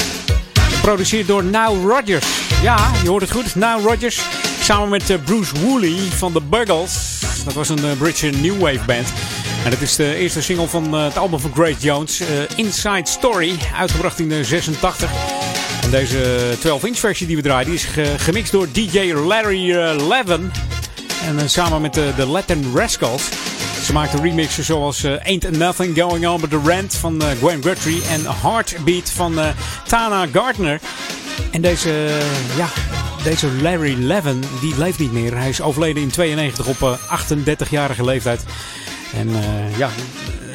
[0.54, 2.26] Geproduceerd door Now Rodgers.
[2.62, 3.54] Ja, je hoort het goed.
[3.54, 4.20] Now Rodgers.
[4.60, 7.20] Samen met eh, Bruce Woolley van The Buggles.
[7.44, 9.08] Dat was een uh, Britse New Wave band.
[9.64, 12.22] En dat is de eerste single van uh, het album van Grace Jones.
[12.56, 13.58] Inside Story.
[13.76, 15.10] Uitgebracht in de 86.
[15.82, 19.74] En deze 12-inch versie die we draaien, die is ge gemixt door DJ Larry
[20.08, 20.52] Levin.
[21.26, 23.22] En samen met de Latin Rascals.
[23.84, 27.62] Ze maakten remixen zoals uh, Ain't Nothing Going On But The Rant van uh, Gwen
[27.62, 29.48] Guthrie en Heartbeat van uh,
[29.86, 30.80] Tana Gardner.
[31.50, 32.20] En deze,
[32.56, 32.68] ja,
[33.22, 35.36] deze Larry Levin, die leeft niet meer.
[35.36, 36.98] Hij is overleden in 92 op
[37.68, 38.44] 38-jarige leeftijd.
[39.14, 39.30] En
[39.76, 39.90] ja,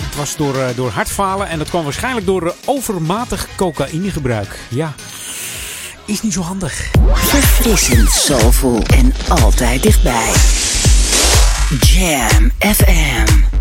[0.02, 4.60] het was door, door hartfalen en dat kwam waarschijnlijk door overmatig cocaïnegebruik.
[4.70, 4.94] Ja,
[6.06, 6.92] is niet zo handig.
[7.14, 10.34] Verfrissend, soulful en altijd dichtbij.
[11.78, 13.59] Jam FM.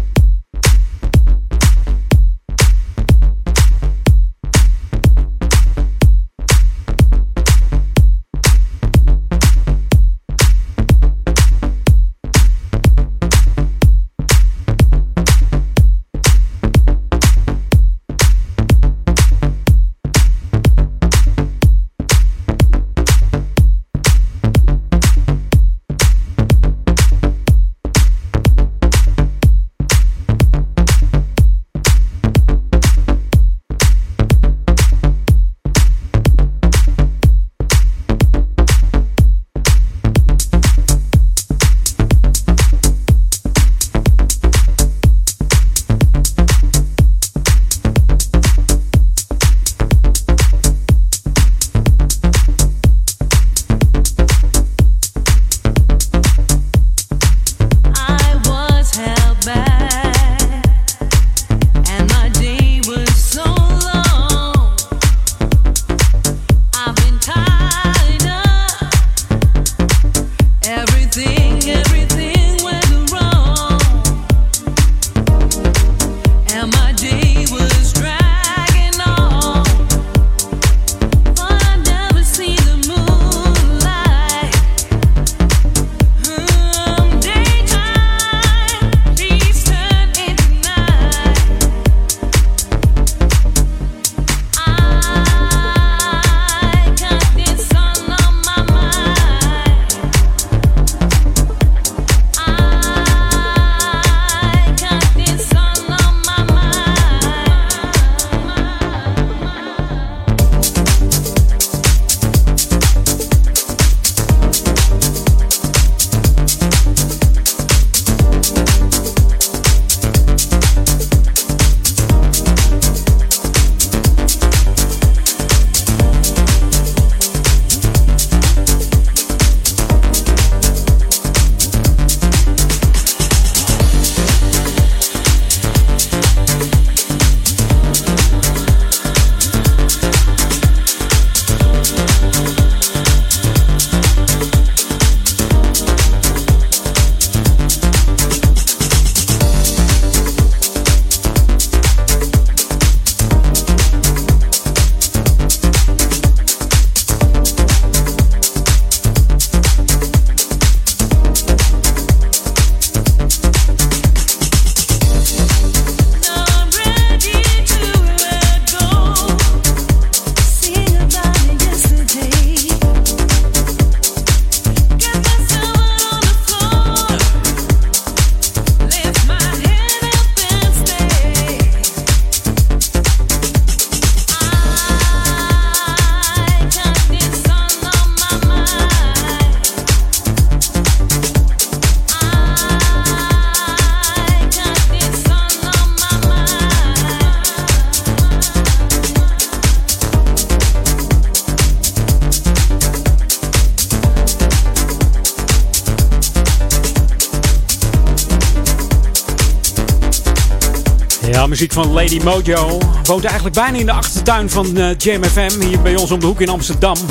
[211.85, 212.79] Van Lady Mojo.
[213.05, 215.61] Woont eigenlijk bijna in de achtertuin van uh, JMFM.
[215.61, 216.97] Hier bij ons om de hoek in Amsterdam.
[216.97, 217.05] Ze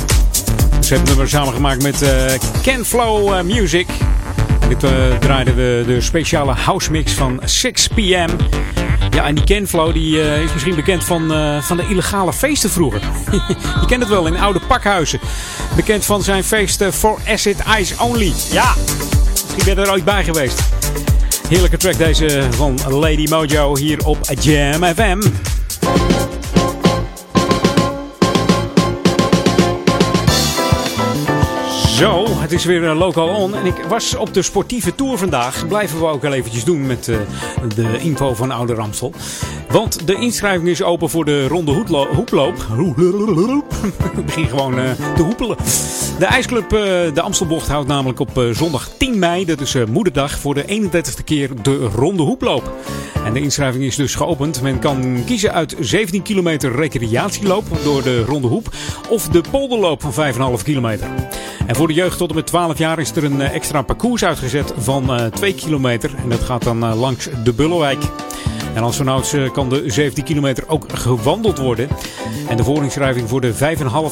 [0.94, 2.10] hebben het nummer samengemaakt met uh,
[2.62, 3.86] Ken Flow uh, Music.
[4.60, 4.90] En dit uh,
[5.20, 8.28] draaide de, speciale house mix van 6 p.m.
[9.10, 11.32] Ja, en die Ken Flow die, is misschien bekend van,
[11.62, 13.00] van de illegale feesten vroeger.
[13.80, 15.20] Je kent het wel in oude pakhuizen.
[15.76, 18.32] Bekend van zijn feest For Acid Eyes Only.
[18.50, 18.74] Ja,
[19.54, 20.62] misschien ben je er ooit bij geweest.
[21.48, 25.18] Heerlijke track deze van Lady Mojo hier op Jam FM.
[31.98, 33.54] Zo, het is weer eh, local on.
[33.54, 35.66] En ik was op de sportieve tour vandaag.
[35.68, 37.16] Blijven we ook wel eventjes doen met eh,
[37.74, 39.12] de info van Oude Ramstel.
[39.70, 41.72] Want de inschrijving is open voor de ronde
[42.14, 42.56] hoeploop.
[44.16, 45.56] Ik begin gewoon eh, te hoepelen.
[46.18, 46.70] De ijsclub
[47.14, 51.50] de Amstelbocht houdt namelijk op zondag 10 mei, dat is moederdag, voor de 31ste keer
[51.62, 52.72] de ronde hoeploop.
[53.24, 54.62] En de inschrijving is dus geopend.
[54.62, 58.74] Men kan kiezen uit 17 kilometer recreatieloop door de ronde hoep
[59.08, 61.08] of de polderloop van 5,5 kilometer.
[61.68, 64.24] En voor de jeugd tot en met 12 jaar is er een eh, extra parcours
[64.24, 66.14] uitgezet van eh 2 kilometer.
[66.22, 68.02] En dat gaat dan eh, langs de Bullewijk.
[68.74, 71.88] En als vanouds eh, kan de 17 kilometer ook gewandeld worden.
[72.48, 73.58] En de voorinschrijving voor de 5,5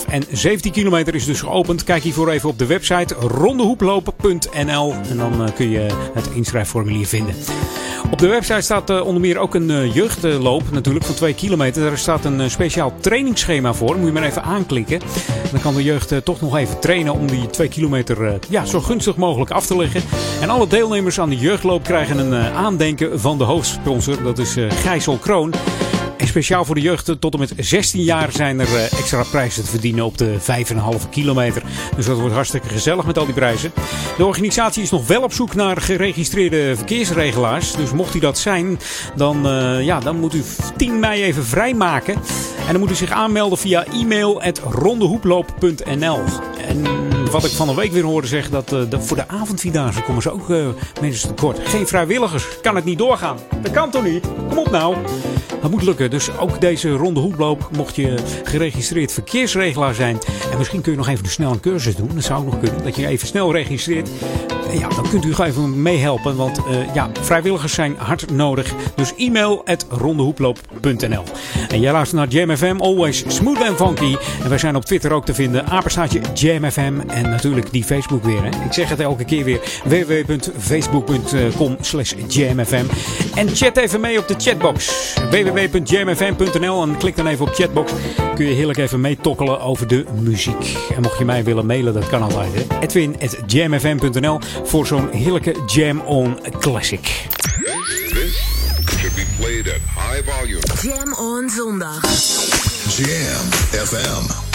[0.08, 1.84] en 17 kilometer is dus geopend.
[1.84, 7.34] Kijk hiervoor even op de website rondehoeplopen.nl en dan eh, kun je het inschrijfformulier vinden.
[8.10, 11.82] Op de website staat eh, onder meer ook een jeugdloop natuurlijk van 2 kilometer.
[11.82, 13.96] Daar staat een speciaal trainingsschema voor.
[13.96, 15.00] Moet je maar even aanklikken.
[15.50, 19.16] Dan kan de jeugd toch nog even trainen om die 2 kilometer ja, zo gunstig
[19.16, 20.02] mogelijk af te leggen.
[20.40, 24.22] En alle deelnemers aan de jeugdloop krijgen een aandenken van de hoofdsponsor.
[24.22, 25.54] Dat is eh Gijsel Kroon.
[26.16, 29.64] En speciaal voor de jeugd tot en met 16 jaar zijn er eh, extra prijzen
[29.64, 31.62] te verdienen op de 5,5 kilometer.
[31.96, 33.72] Dus dat wordt hartstikke gezellig met al die prijzen.
[34.16, 37.72] De organisatie is nog wel op zoek naar geregistreerde verkeersregelaars.
[37.72, 38.78] Dus mocht u dat zijn,
[39.16, 40.42] dan, eh, ja, dan moet u
[40.76, 42.14] 10 mei even vrijmaken.
[42.66, 46.20] En dan moet u zich aanmelden via e-mail rondehoeploop.nl.
[46.68, 46.84] En
[47.30, 50.32] wat ik van een week weer hoorde zeggen, dat, eh, voor de avondvierdaagse komen ze
[50.32, 50.66] ook eh,
[51.00, 51.58] mensen tekort.
[51.68, 53.38] Geen vrijwilligers, kan het niet doorgaan.
[53.62, 54.26] Dat kan toch niet?
[54.48, 54.96] Kom op nou.
[55.60, 56.10] Dat moet lukken.
[56.10, 60.18] Dus ook deze ronde hoeploop, mocht je geregistreerd verkeersregelaar zijn.
[60.50, 62.10] En misschien kun je nog even snel een cursus doen.
[62.14, 62.84] Dat zou ook nog kunnen.
[62.84, 64.08] Dat je even snel registreert.
[64.72, 66.36] Ja, dan kunt u gewoon even meehelpen.
[66.36, 68.74] Want eh, ja, vrijwilligers zijn hard nodig.
[68.94, 71.22] Dus e-mail at rondehoeploop.nl
[71.68, 74.16] En jij luistert naar Jam FM, always smooth and funky.
[74.42, 75.66] En wij zijn op Twitter ook te vinden.
[75.66, 76.94] Apenstaatje Jam FM.
[77.16, 78.42] En natuurlijk die Facebook weer.
[78.42, 78.48] Hè.
[78.48, 79.60] Ik zeg het elke keer weer.
[79.84, 82.84] www.facebook.com slash jamfm.
[83.34, 85.14] En chat even mee op de chatbox.
[85.30, 87.92] www.jamfm.nl En klik dan even op chatbox.
[88.34, 90.76] Kun je heerlijk even meetokkelen over de muziek.
[90.96, 92.50] En mocht je mij willen mailen, dat kan altijd.
[92.54, 92.80] Hè.
[92.80, 97.26] Edwin.jamfm.nl voor zo'n heerlijke Jam On Classic.
[98.08, 98.40] This
[98.98, 100.60] should be played at high volume.
[100.82, 102.00] Jam on zondag.
[102.96, 103.50] Jam
[103.86, 104.45] FM.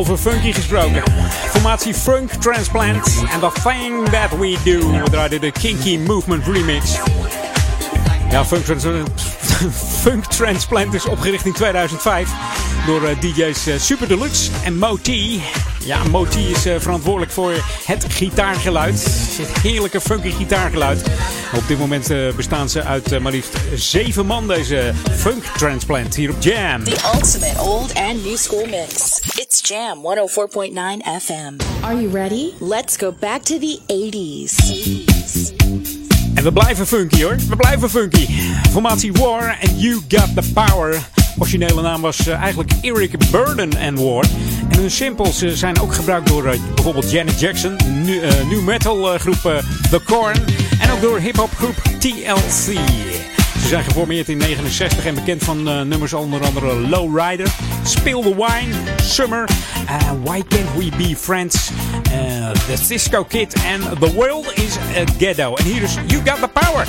[0.00, 1.02] Over funky gesproken.
[1.50, 4.90] Formatie Funk Transplant en The Thing That We Do.
[4.90, 6.98] We draaiden de Kinky Movement remix.
[8.30, 8.84] Ja, Funk, Trans
[10.02, 12.30] Funk Transplant is opgericht in 2005
[12.86, 15.42] door eh, DJ's eh, Super Deluxe en Moti.
[15.84, 17.52] Ja, Moti is eh, verantwoordelijk voor
[17.84, 19.04] het gitaargeluid.
[19.36, 21.02] Het heerlijke funky gitaargeluid.
[21.56, 26.42] Op dit moment bestaan ze uit maar liefst zeven man, deze Funk Transplant hier op
[26.42, 26.84] Jam.
[26.84, 29.09] The ultimate old and new school mix.
[29.22, 30.72] It's Jam 104.9
[31.04, 31.60] FM.
[31.84, 32.54] Are you ready?
[32.60, 34.54] Let's go back to the 80s.
[36.34, 37.36] En we blijven funky hoor.
[37.48, 38.26] We blijven funky.
[38.70, 41.02] Formatie War and You Got the Power.
[41.38, 44.24] Originele naam was eh, eigenlijk Eric Burden and War.
[44.70, 48.60] En hun samples eh, zijn ook gebruikt door eh, bijvoorbeeld Janet Jackson, nu, eh, new
[48.62, 49.56] metal eh, groep eh,
[49.90, 50.44] The Korn
[50.80, 52.78] en ook door hip-hop groep TLC.
[53.60, 57.48] Ze zijn geformeerd in 69 en bekend van eh, nummers onder andere Lowrider,
[57.84, 59.48] Spill the Wine, Summer,
[59.86, 61.70] eh, Why Can't We Be Friends,
[62.12, 65.54] eh, The Cisco Kid en The World is a Ghetto.
[65.54, 66.86] En hier is You Got the Power.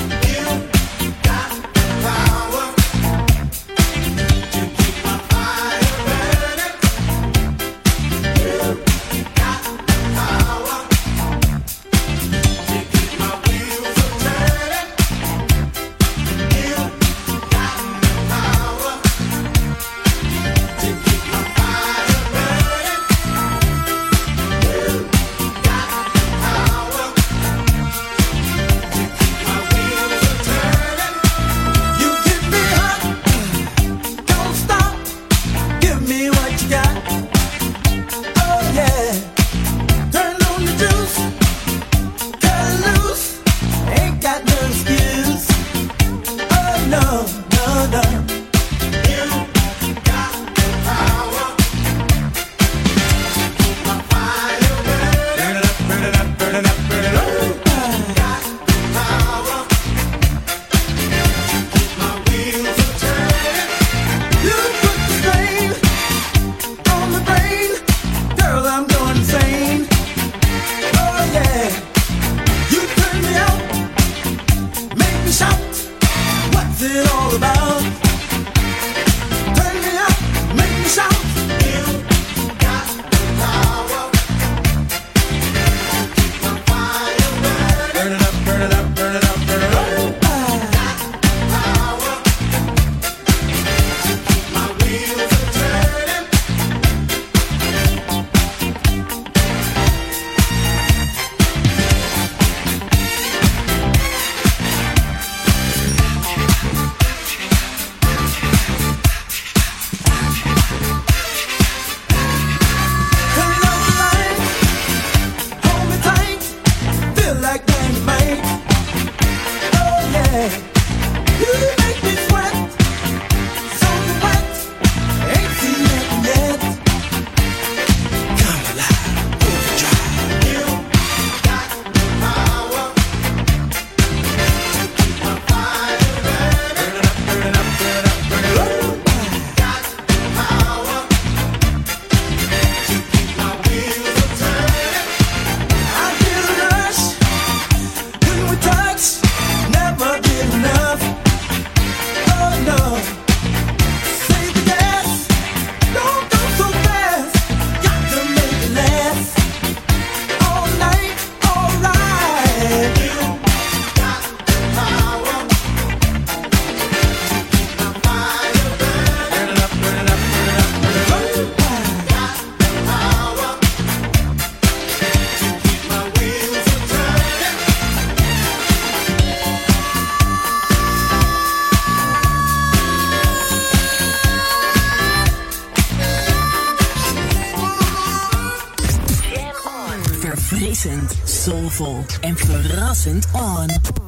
[191.42, 194.01] Soulvol en verrassend on.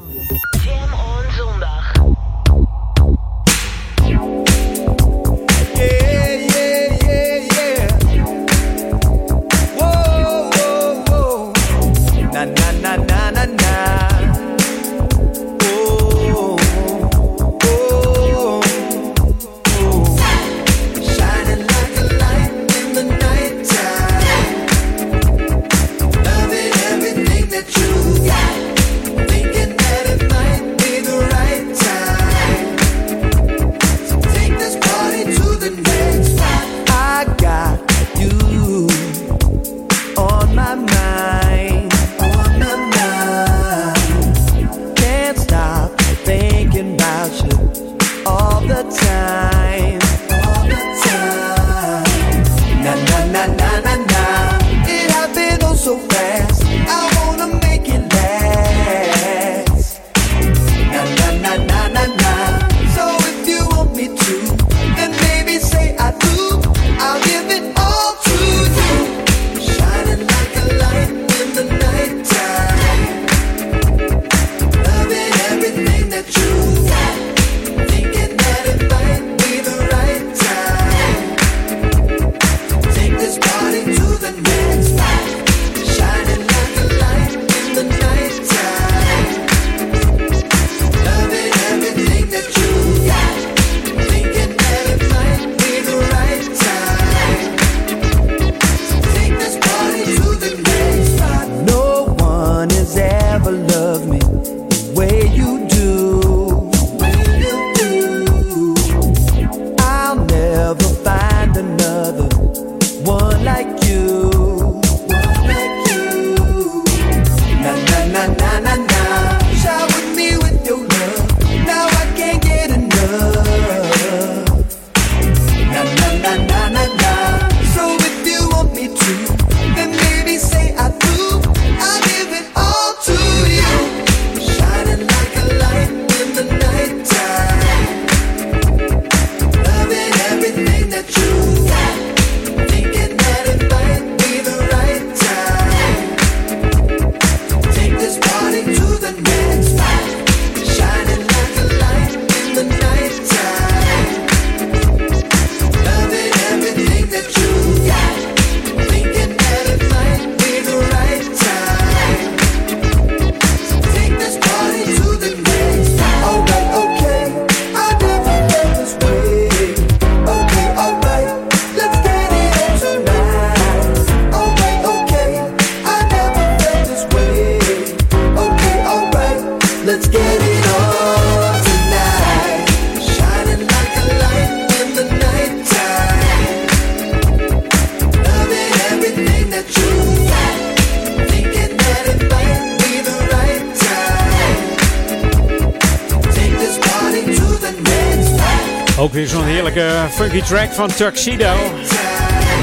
[200.54, 201.54] Track van Tuxedo.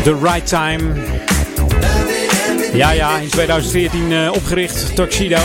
[0.03, 0.93] The Right Time.
[2.73, 5.37] Ja, ja, in 2014 eh, opgericht, Tuxedo.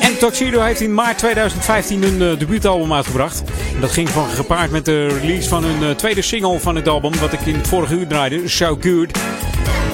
[0.00, 3.42] En Tuxedo heeft in maart 2015 een eh, debuutalbum uitgebracht.
[3.74, 6.88] En dat ging van gepaard met de release van hun eh, tweede single van het
[6.88, 9.18] album, wat ik in het vorige uur draaide, So Good.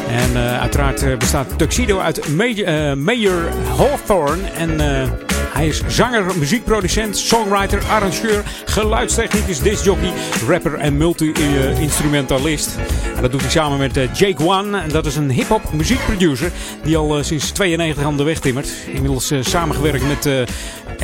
[0.08, 2.28] En eh, uiteraard bestaat Tuxedo uit
[2.96, 4.42] Major, Hawthorne.
[4.56, 4.80] En
[5.54, 10.12] hij is zanger, muziekproducent, songwriter, arrangeur, geluidstechnicus, discjockey,
[10.48, 12.76] rapper en multi-instrumentalist.
[13.16, 14.86] En dat doet hij samen met eh, Jake One.
[14.86, 16.52] Dat is een hip-hop muziekproducer
[16.82, 18.68] die al eh, sinds 92 aan de weg timmert.
[18.86, 20.48] Inmiddels eh, samengewerkt met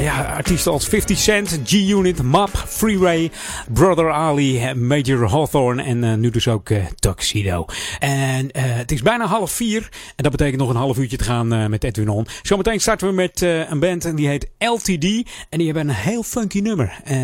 [0.01, 3.31] ja, artiesten als 50 Cent, G-Unit, Map, Freeway,
[3.73, 6.69] Brother Ali, Major Hawthorne en nu dus ook
[6.99, 7.65] Tuxedo.
[7.99, 11.71] En het is bijna half vier en dat betekent nog een half uurtje te gaan
[11.71, 12.27] met Edwin On.
[12.43, 15.05] Zometeen starten we met een band en die heet LTD
[15.49, 17.01] en die hebben een heel funky nummer.
[17.05, 17.17] Eh,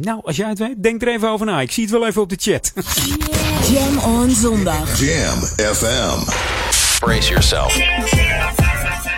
[0.00, 1.60] nou, als jij het weet, denk er even over na.
[1.60, 2.72] Ik zie het wel even op de chat.
[3.72, 5.00] Jam on zondag.
[5.00, 5.38] Jam
[5.74, 6.30] FM.
[6.98, 7.76] Brace yourself.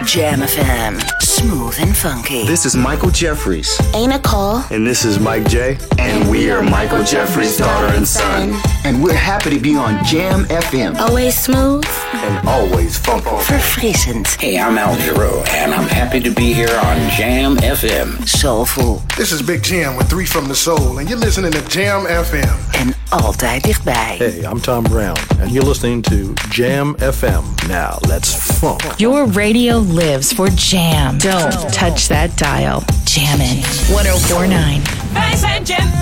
[0.04, 1.23] Jam FM.
[1.44, 2.46] Smooth and funky.
[2.46, 3.78] This is Michael Jeffries.
[3.92, 4.64] Ain't a call.
[4.70, 5.76] And this is Mike J.
[5.98, 8.58] And we are Michael Jeffries' daughter and son.
[8.84, 10.96] And we're happy to be on Jam FM.
[10.96, 11.84] Always smooth.
[12.14, 13.24] And always funky.
[13.24, 14.40] For Verfrissend.
[14.40, 18.26] Hey, I'm Al Giro, and I'm happy to be here on Jam FM.
[18.26, 19.02] Soulful.
[19.18, 22.56] This is Big Jam with Three from the Soul, and you're listening to Jam FM.
[22.72, 24.16] En altijd dichtbij.
[24.18, 27.42] Hey, I'm Tom Brown, and you're listening to Jam FM.
[27.68, 28.82] Now, let's funk.
[28.96, 31.18] Your radio lives for jam.
[31.18, 31.33] Don't
[31.70, 32.82] touch that dial.
[33.04, 34.82] Jammin' 1049.
[35.12, 35.92] Wij zijn Jam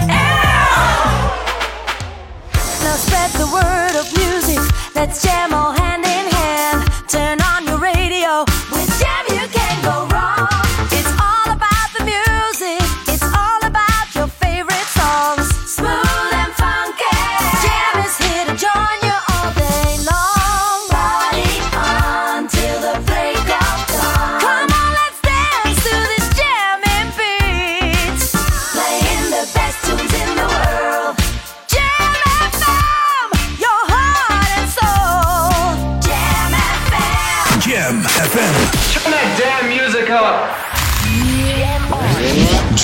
[0.00, 0.16] oh
[2.82, 4.60] Now spread the word of music.
[4.94, 7.08] Let's jam all hand in hand.
[7.08, 7.37] Turn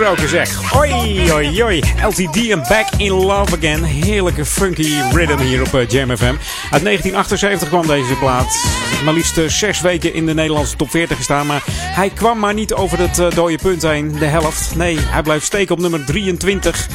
[0.00, 0.74] funky gesproken zeg.
[0.76, 3.82] Oi, oi, en Back in Love Again.
[3.82, 6.34] Heerlijke funky rhythm hier op eh, Jam FM.
[6.70, 8.64] Uit 1978 kwam deze plaat.
[9.04, 11.46] Maar liefst eh, zes weken in de Nederlandse top 40 gestaan.
[11.46, 14.12] Maar hij kwam maar niet over het eh, dode punt heen.
[14.18, 14.76] De helft.
[14.76, 16.88] Nee, hij blijft steken op nummer 23.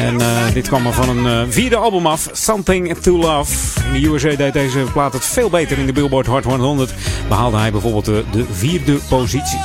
[0.00, 0.18] En
[0.52, 3.80] dit kwam er van een vierde album af, Something to Love.
[3.92, 6.94] In de USA deed deze plaat het veel beter in de Billboard Hot 100.
[7.28, 9.58] Behaalde hij bijvoorbeeld de vierde positie.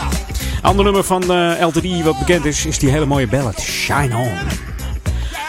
[0.65, 4.37] Ander nummer van eh LTD wat bekend is, is die hele mooie ballad, Shine On.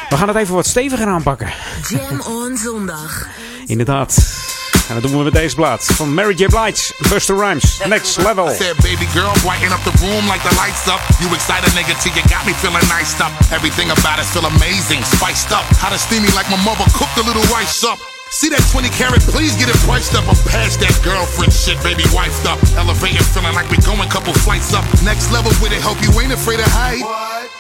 [0.09, 1.53] We gaan het even wat steviger aanpakken.
[1.89, 3.27] Jam on zondag.
[3.67, 4.45] Inderdaad.
[4.89, 6.47] En dat doen we met deze plaat van Mary J.
[6.47, 8.51] Blige, Buster Rhymes, Next Level.
[8.51, 11.01] I said, baby girl, brighten up the room like the lights up.
[11.21, 13.33] You excited nigga till you got me feeling nice up.
[13.53, 15.65] Everything about it feel amazing, spiced up.
[15.83, 18.16] How to steamy like my mother cooked a little rice up.
[18.37, 20.29] See that 20 carat, please get it priced up.
[20.29, 22.61] I'm past that girlfriend shit, baby, wifed up.
[22.77, 24.85] Elevating, feeling like we going couple flights up.
[25.01, 27.01] Next level with it, hope you ain't afraid of height.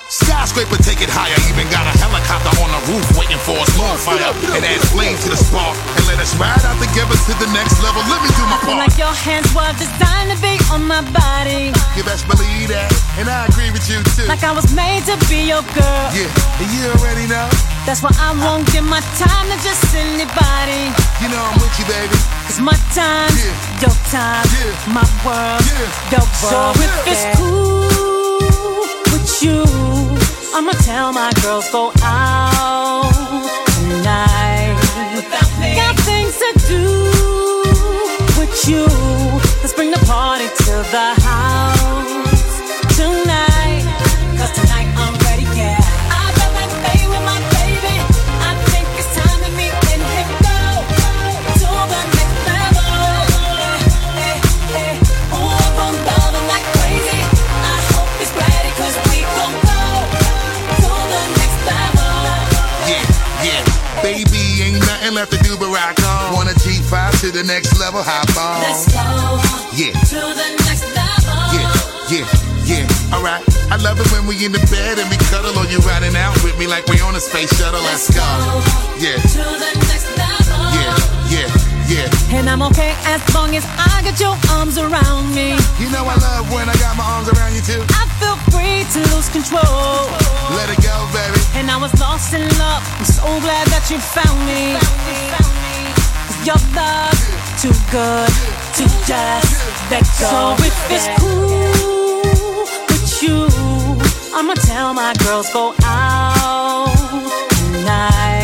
[0.06, 1.34] Skyscraper, take it higher.
[1.50, 4.30] Even got a helicopter on the roof waiting for a small fire.
[4.54, 5.74] And add flame to the spark.
[5.98, 7.98] And let us ride out together to the next level.
[8.06, 8.78] Let me do my part.
[8.86, 11.74] like your hands were designed to be on my body.
[11.98, 12.86] You best believe that.
[13.18, 14.30] And I agree with you too.
[14.30, 16.06] Like I was made to be your girl.
[16.14, 16.30] Yeah,
[16.62, 17.50] and you already know.
[17.82, 20.94] That's why I won't give my time to just anybody.
[21.18, 22.14] You know I'm with you, baby.
[22.46, 23.34] It's my time,
[23.82, 24.46] your time,
[24.86, 25.66] my world,
[26.14, 26.78] your world.
[26.78, 27.95] So if it's cool
[29.43, 29.65] you,
[30.55, 33.11] I'ma tell my girls go out
[33.66, 34.77] tonight.
[35.74, 36.82] Got things to do
[38.39, 38.86] with you.
[39.61, 41.26] Let's bring the party to the
[67.27, 68.62] to the next level, hop on.
[68.62, 69.03] Let's go
[69.74, 71.35] Yeah, to the next level.
[71.59, 73.11] yeah, yeah, yeah.
[73.15, 76.15] Alright, I love it when we in the bed and we cuddle or you riding
[76.15, 77.82] out with me like we on a space shuttle.
[77.82, 78.23] Let's go.
[79.03, 80.70] Yeah, To the next level.
[80.78, 80.94] yeah,
[81.27, 81.51] yeah,
[81.90, 82.36] yeah.
[82.39, 85.59] And I'm okay as long as I got your arms around me.
[85.82, 87.82] You know I love when I got my arms around you too.
[87.90, 90.07] I feel free to lose control.
[90.55, 91.43] Let it go, baby.
[91.59, 92.86] And I was lost in love.
[92.86, 94.78] I'm so glad that you found me.
[94.78, 95.51] 'Cause
[96.47, 97.18] your love
[97.60, 98.31] too good
[98.77, 100.31] to just let go.
[100.31, 103.48] So if it's cool with you,
[104.32, 106.94] I'ma tell my girls go out
[107.73, 108.35] tonight.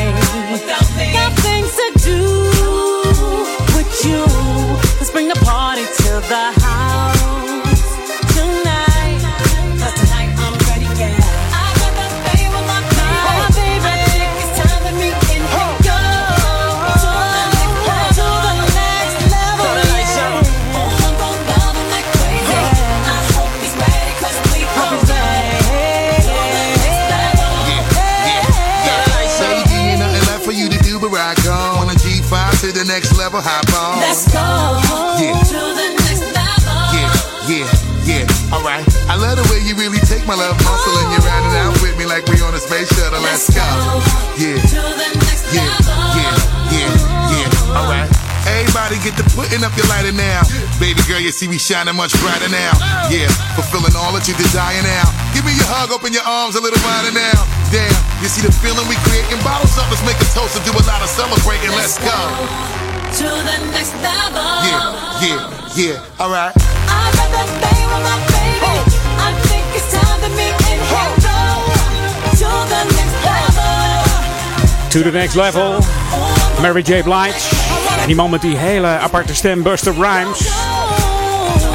[39.72, 42.52] You really take my love muscle and you're riding out with me like we on
[42.52, 43.24] a space shuttle.
[43.24, 43.64] Let's go.
[44.36, 44.60] Yeah.
[45.52, 45.64] Yeah,
[46.12, 46.36] yeah,
[46.68, 46.92] yeah,
[47.32, 47.76] yeah.
[47.80, 48.10] Alright.
[48.44, 50.44] Everybody get to putting up your lighter now.
[50.76, 52.76] Baby girl, you see me shining much brighter now.
[53.08, 55.08] Yeah, fulfilling all that you desire now.
[55.32, 57.38] Give me your hug, open your arms a little wider now.
[57.72, 57.88] Damn,
[58.20, 59.40] you see the feeling we creating?
[59.40, 61.72] Bottles up, let's make a toast and do a lot of celebrating.
[61.72, 62.12] Let's go.
[62.12, 64.44] To the next level.
[64.68, 65.40] Yeah, yeah,
[65.76, 66.20] yeah.
[66.20, 66.52] Alright.
[66.56, 67.21] I got that
[74.92, 75.78] To the next level.
[76.60, 77.02] Mary J.
[77.02, 77.56] Blige.
[78.00, 80.50] En die man met die hele aparte stem, Buster Rhymes.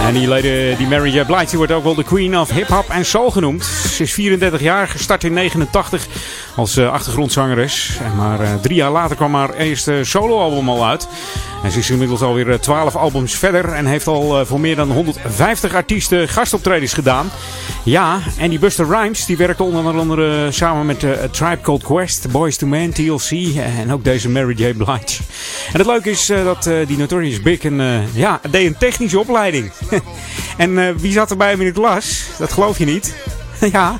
[0.05, 1.25] En die, die Mary J.
[1.25, 3.65] Blige die wordt ook wel de queen of hip-hop en soul genoemd.
[3.65, 6.07] Ze is 34 jaar, gestart in 89
[6.55, 7.97] als eh, achtergrondzangeres.
[8.03, 11.07] En maar eh, drie jaar later kwam haar eerste soloalbum al uit.
[11.63, 14.75] En ze is inmiddels alweer eh, 12 albums verder en heeft al eh, voor meer
[14.75, 17.29] dan 150 artiesten gastoptredens gedaan.
[17.83, 22.31] Ja, en die Buster Rhymes die werkte onder andere samen met eh, Tribe Called Quest,
[22.31, 23.31] Boys to Men, TLC
[23.79, 24.73] en ook deze Mary J.
[24.73, 25.23] Blige.
[25.73, 28.77] En het leuke is eh, dat eh, die Notorious Big een, eh, ja, deed een
[28.77, 29.71] technische opleiding.
[30.57, 32.25] en eh, wie zat er bij hem in het klas?
[32.37, 33.15] Dat geloof je niet.
[33.71, 33.99] ja,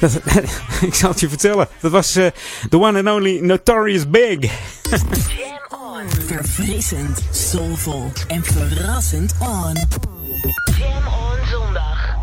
[0.00, 0.20] dat,
[0.88, 1.68] ik zal het je vertellen.
[1.80, 2.26] Dat was eh,
[2.68, 4.50] the one and only Notorious Big.
[6.26, 9.74] Verfrissend, soulvol en verrassend on.
[10.78, 12.14] Jam on zondag.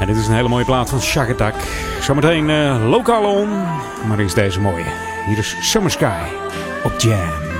[0.00, 1.54] En dit is een hele mooie plaat van Shagatak.
[2.00, 3.48] Zometeen uh, lokaal on,
[4.08, 4.84] maar is deze mooie.
[5.26, 6.22] Hier is Summer Sky
[6.84, 7.51] op Jam.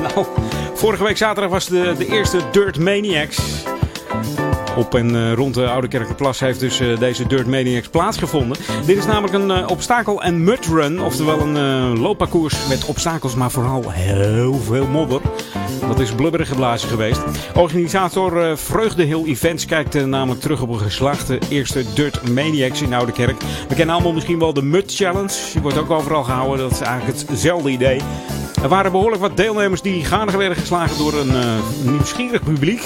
[0.00, 0.26] Nou,
[0.74, 3.38] vorige week zaterdag was de, de eerste Dirt Maniacs.
[4.76, 8.56] Op en uh, rond de Oude Kerkenplas heeft dus uh, deze Dirt Maniacs plaatsgevonden.
[8.86, 11.02] Dit is namelijk een uh, obstakel- en mudrun.
[11.02, 15.20] Oftewel een loopparcours met obstakels, maar vooral heel veel modder.
[15.88, 17.20] Dat is blubberig geblazen geweest.
[17.54, 23.12] Organisator uh, Vreugdehill Events kijkt namelijk terug op een geslaagde eerste Dirt Maniacs in Oude
[23.12, 23.42] Kerk.
[23.68, 25.32] We kennen allemaal misschien wel de Mud Challenge.
[25.52, 26.58] Die wordt ook overal gehouden.
[26.58, 28.00] Dat is eigenlijk hetzelfde idee.
[28.62, 32.82] Er waren behoorlijk wat deelnemers die gaande werden geslagen door een nieuwsgierig publiek.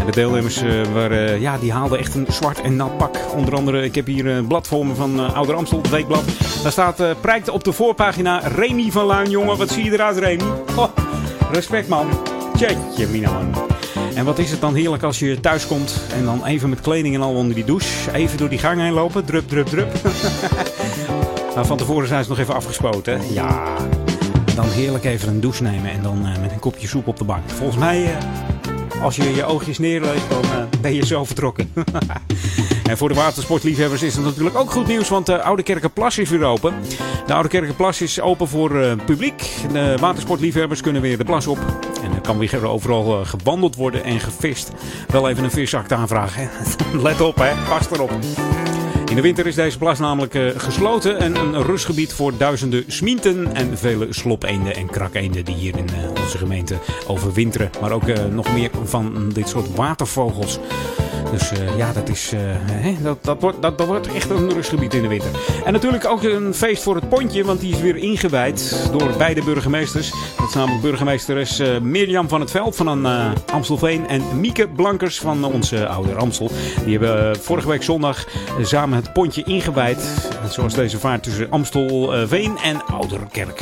[0.00, 3.16] En De deelnemers eh, waren, ja, die haalden echt een zwart en nat pak.
[3.36, 6.24] Onder andere, ik heb hier een blad voor me van uh, Ouder Amstel, het weekblad.
[6.62, 9.30] Daar staat, uh, prijkt op de voorpagina Remy van Luin.
[9.30, 10.44] Jongen, wat zie je eruit, Remy?
[11.52, 12.08] Respect, man.
[12.56, 13.54] Tjetje, mina, man.
[14.14, 17.14] En wat is het dan heerlijk als je thuis komt en dan even met kleding
[17.14, 18.12] en al onder die douche.
[18.12, 19.24] Even door die gang heen lopen.
[19.24, 19.92] Drup, drup, drup.
[21.54, 23.20] nou, van tevoren zijn ze nog even afgespoten.
[23.32, 23.76] Ja.
[24.54, 27.24] Dan heerlijk even een douche nemen en dan uh, met een kopje soep op de
[27.24, 27.50] bank.
[27.50, 31.72] Volgens mij, uh, als je je oogjes neerlegt, dan uh, ben je zo vertrokken.
[32.90, 36.30] en voor de watersportliefhebbers is het natuurlijk ook goed nieuws, want de Oude Kerkenplas is
[36.30, 36.74] weer open.
[37.26, 39.50] De Oude Kerkenplas is open voor publiek.
[39.72, 41.58] De watersportliefhebbers kunnen weer de plas op.
[42.02, 44.70] En er kan weer overal gewandeld worden en gevist.
[45.08, 46.50] Wel even een viszacht aanvragen.
[47.02, 47.52] Let op, hè.
[47.68, 48.10] Pas erop.
[49.10, 53.54] In de winter is deze plas namelijk uh, gesloten en een rustgebied voor duizenden smienten
[53.54, 56.74] en vele slopeenden en krakeenden die hier in uh, onze gemeente
[57.06, 57.70] overwinteren.
[57.80, 60.58] Maar ook uh, nog meer van dit soort watervogels.
[61.30, 65.02] Dus ja, dat, is, hè, dat, dat, wordt, dat, dat wordt echt een rustgebied in
[65.02, 65.30] de winter.
[65.64, 69.42] En natuurlijk ook een feest voor het pontje, want die is weer ingewijd door beide
[69.42, 70.10] burgemeesters.
[70.36, 73.06] Dat is namelijk burgemeesteres Mirjam van het Veld van
[73.52, 76.50] Amstelveen en Mieke Blankers van onze oude Amstel.
[76.84, 78.26] Die hebben vorige week zondag
[78.62, 80.30] samen het pontje ingewijd.
[80.48, 83.58] Zoals deze vaart tussen Amstelveen en Ouderkerk.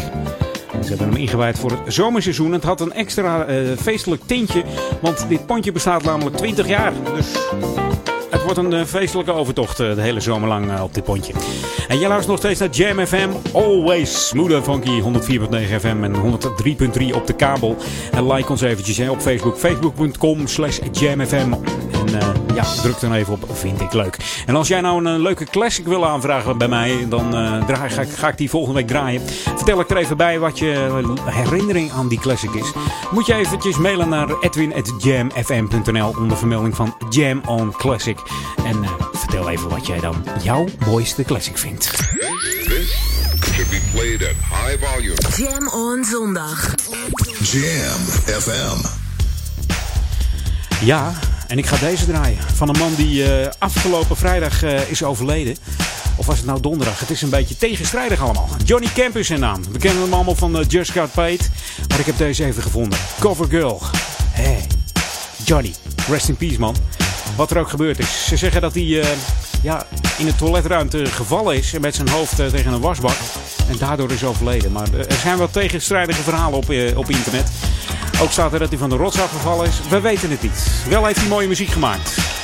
[0.82, 2.52] Ze hebben hem ingewijd voor het zomerseizoen.
[2.52, 4.62] Het had een extra uh, feestelijk tintje,
[5.01, 6.93] want dit pontje bestaat namelijk 20 jaar.
[7.15, 7.27] Dus
[8.54, 11.32] wordt een uh, feestelijke overtocht uh, de hele zomer lang uh, op dit pontje.
[11.88, 13.28] En jij luistert nog steeds naar Jam FM.
[13.52, 15.00] Always smooth funky.
[15.00, 15.06] 104.9
[15.80, 17.76] FM en 103.3 op de kabel.
[18.12, 19.58] En like ons eventjes hè, op Facebook.
[19.58, 21.52] Facebook.com slash jamfm.
[21.92, 24.42] En ja, druk dan even op vind ik leuk.
[24.46, 27.30] En als jij nou een leuke classic wil aanvragen bij mij, dan
[27.66, 29.22] draai, ga, ga ik die volgende week draaien.
[29.56, 32.72] Vertel ik er even bij wat je herinnering aan die classic is.
[33.10, 38.18] Moet je eventjes mailen naar edwin.jamfm.nl onder vermelding van Jam on Classic.
[38.65, 41.90] En uh, vertel even wat jij dan jouw mooiste classic vindt.
[42.69, 42.98] This
[43.52, 45.16] should be played at high volume.
[45.36, 46.74] Jam on zondag.
[47.43, 48.01] Jam
[48.40, 48.86] FM.
[50.85, 51.12] Ja,
[51.47, 52.39] en ik ga deze draaien.
[52.55, 55.56] Van een man die uh, afgelopen vrijdag uh, is overleden.
[56.16, 57.01] Of was het nou donderdag?
[57.01, 58.48] Het is een beetje tegenstrijdig allemaal.
[58.65, 59.62] Johnny Camp is zijn naam.
[59.73, 61.51] We kennen hem allemaal van uh, Just Got Paid.
[61.89, 62.98] Maar ik heb deze even gevonden.
[63.19, 63.81] Cover Girl.
[64.31, 64.66] Hey,
[65.44, 65.74] Johnny.
[66.09, 66.77] Rest in peace, man
[67.39, 68.27] wat er ook gebeurd is.
[68.27, 69.05] Ze zeggen dat hij uh,
[69.62, 69.86] ja,
[70.16, 73.16] in de toiletruimte gevallen is met zijn hoofd uh, tegen een wasbak.
[73.69, 74.73] En daardoor is overleden.
[74.73, 76.65] Maar uh, er zijn wel tegenstrijdige verhalen op,
[76.97, 77.51] op internet.
[78.23, 79.81] Ook staat er dat hij van de rots afgevallen is.
[79.89, 80.85] We weten het niet.
[80.89, 82.38] Wel heeft hij mooie muziek gemaakt.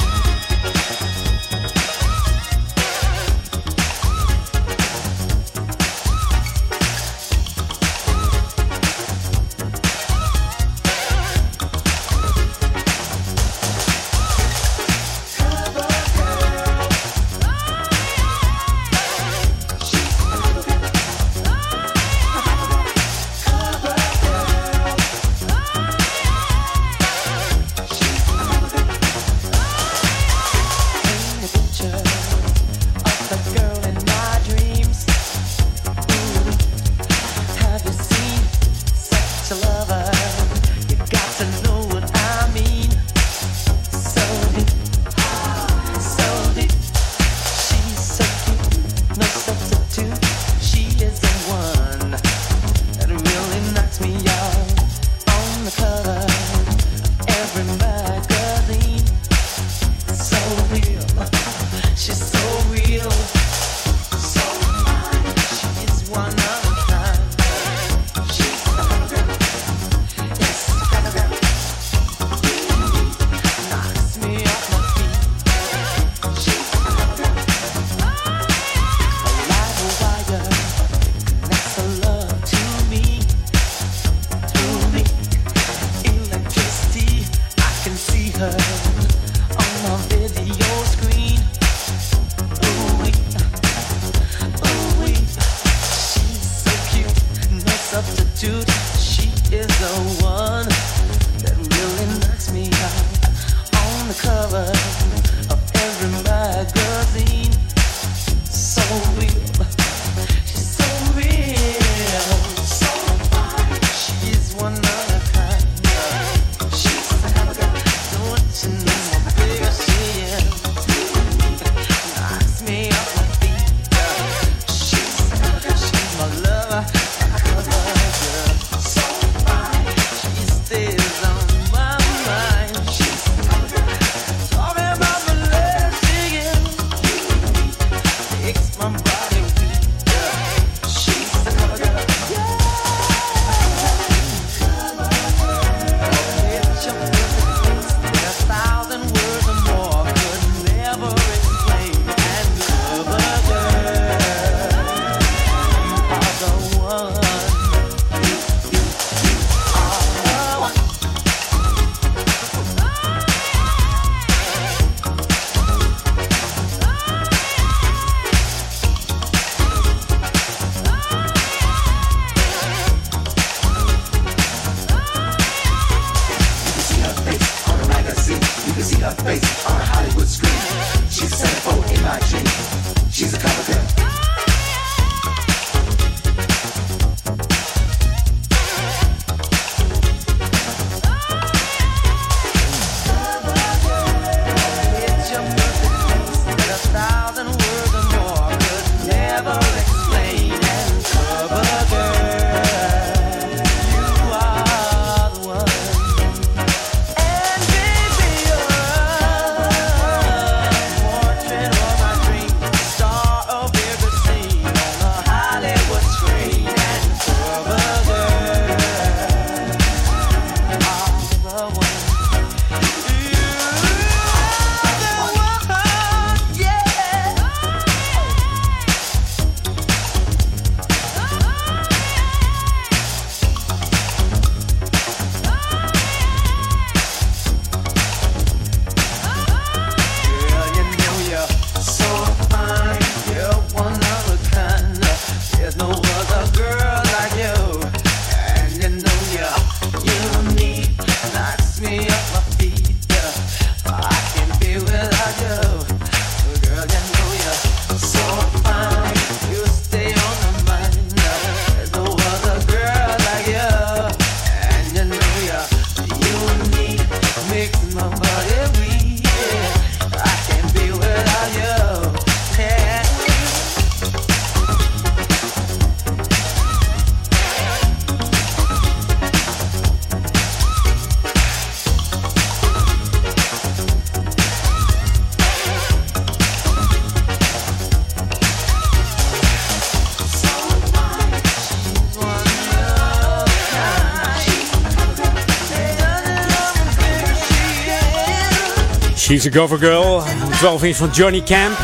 [299.25, 301.79] She's a Gover Girl, 12 inch van Johnny Camp.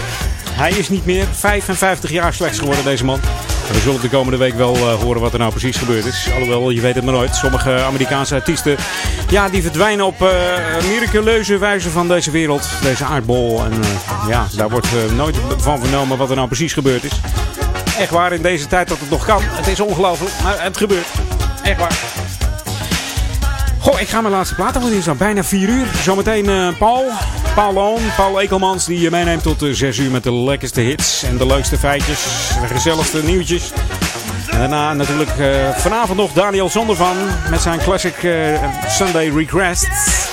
[0.51, 3.21] Hij is niet meer 55 jaar slechts geworden, deze man.
[3.73, 6.29] We zullen de komende week wel eh, horen wat er nou precies gebeurd is.
[6.35, 7.35] Alhoewel, je weet het maar nooit.
[7.35, 8.77] Sommige Amerikaanse artiesten
[9.29, 10.29] ja, die verdwijnen op eh,
[10.89, 12.69] miraculeuze wijze van deze wereld.
[12.83, 13.65] Deze aardbol.
[13.65, 17.21] En eh, ja, daar wordt nooit van vernomen wat er nou precies gebeurd is.
[17.99, 19.43] Echt waar, in deze tijd dat het nog kan.
[19.43, 21.07] Het is ongelooflijk, maar het gebeurt.
[21.63, 22.10] Echt waar.
[24.01, 25.87] Ik ga mijn laatste plaat want het is bijna 4 uur.
[26.03, 27.05] Zometeen eh, Paul,
[27.55, 31.23] Paul Loon, Paul Ekelmans, die je meeneemt tot de 6 uur met de lekkerste hits
[31.23, 33.73] en de leukste feitjes, de gezelligste nieuwtjes.
[34.51, 37.17] En daarna natuurlijk eh, vanavond nog Daniel Zondervan
[37.51, 40.29] met zijn classic eh, Sunday Requests.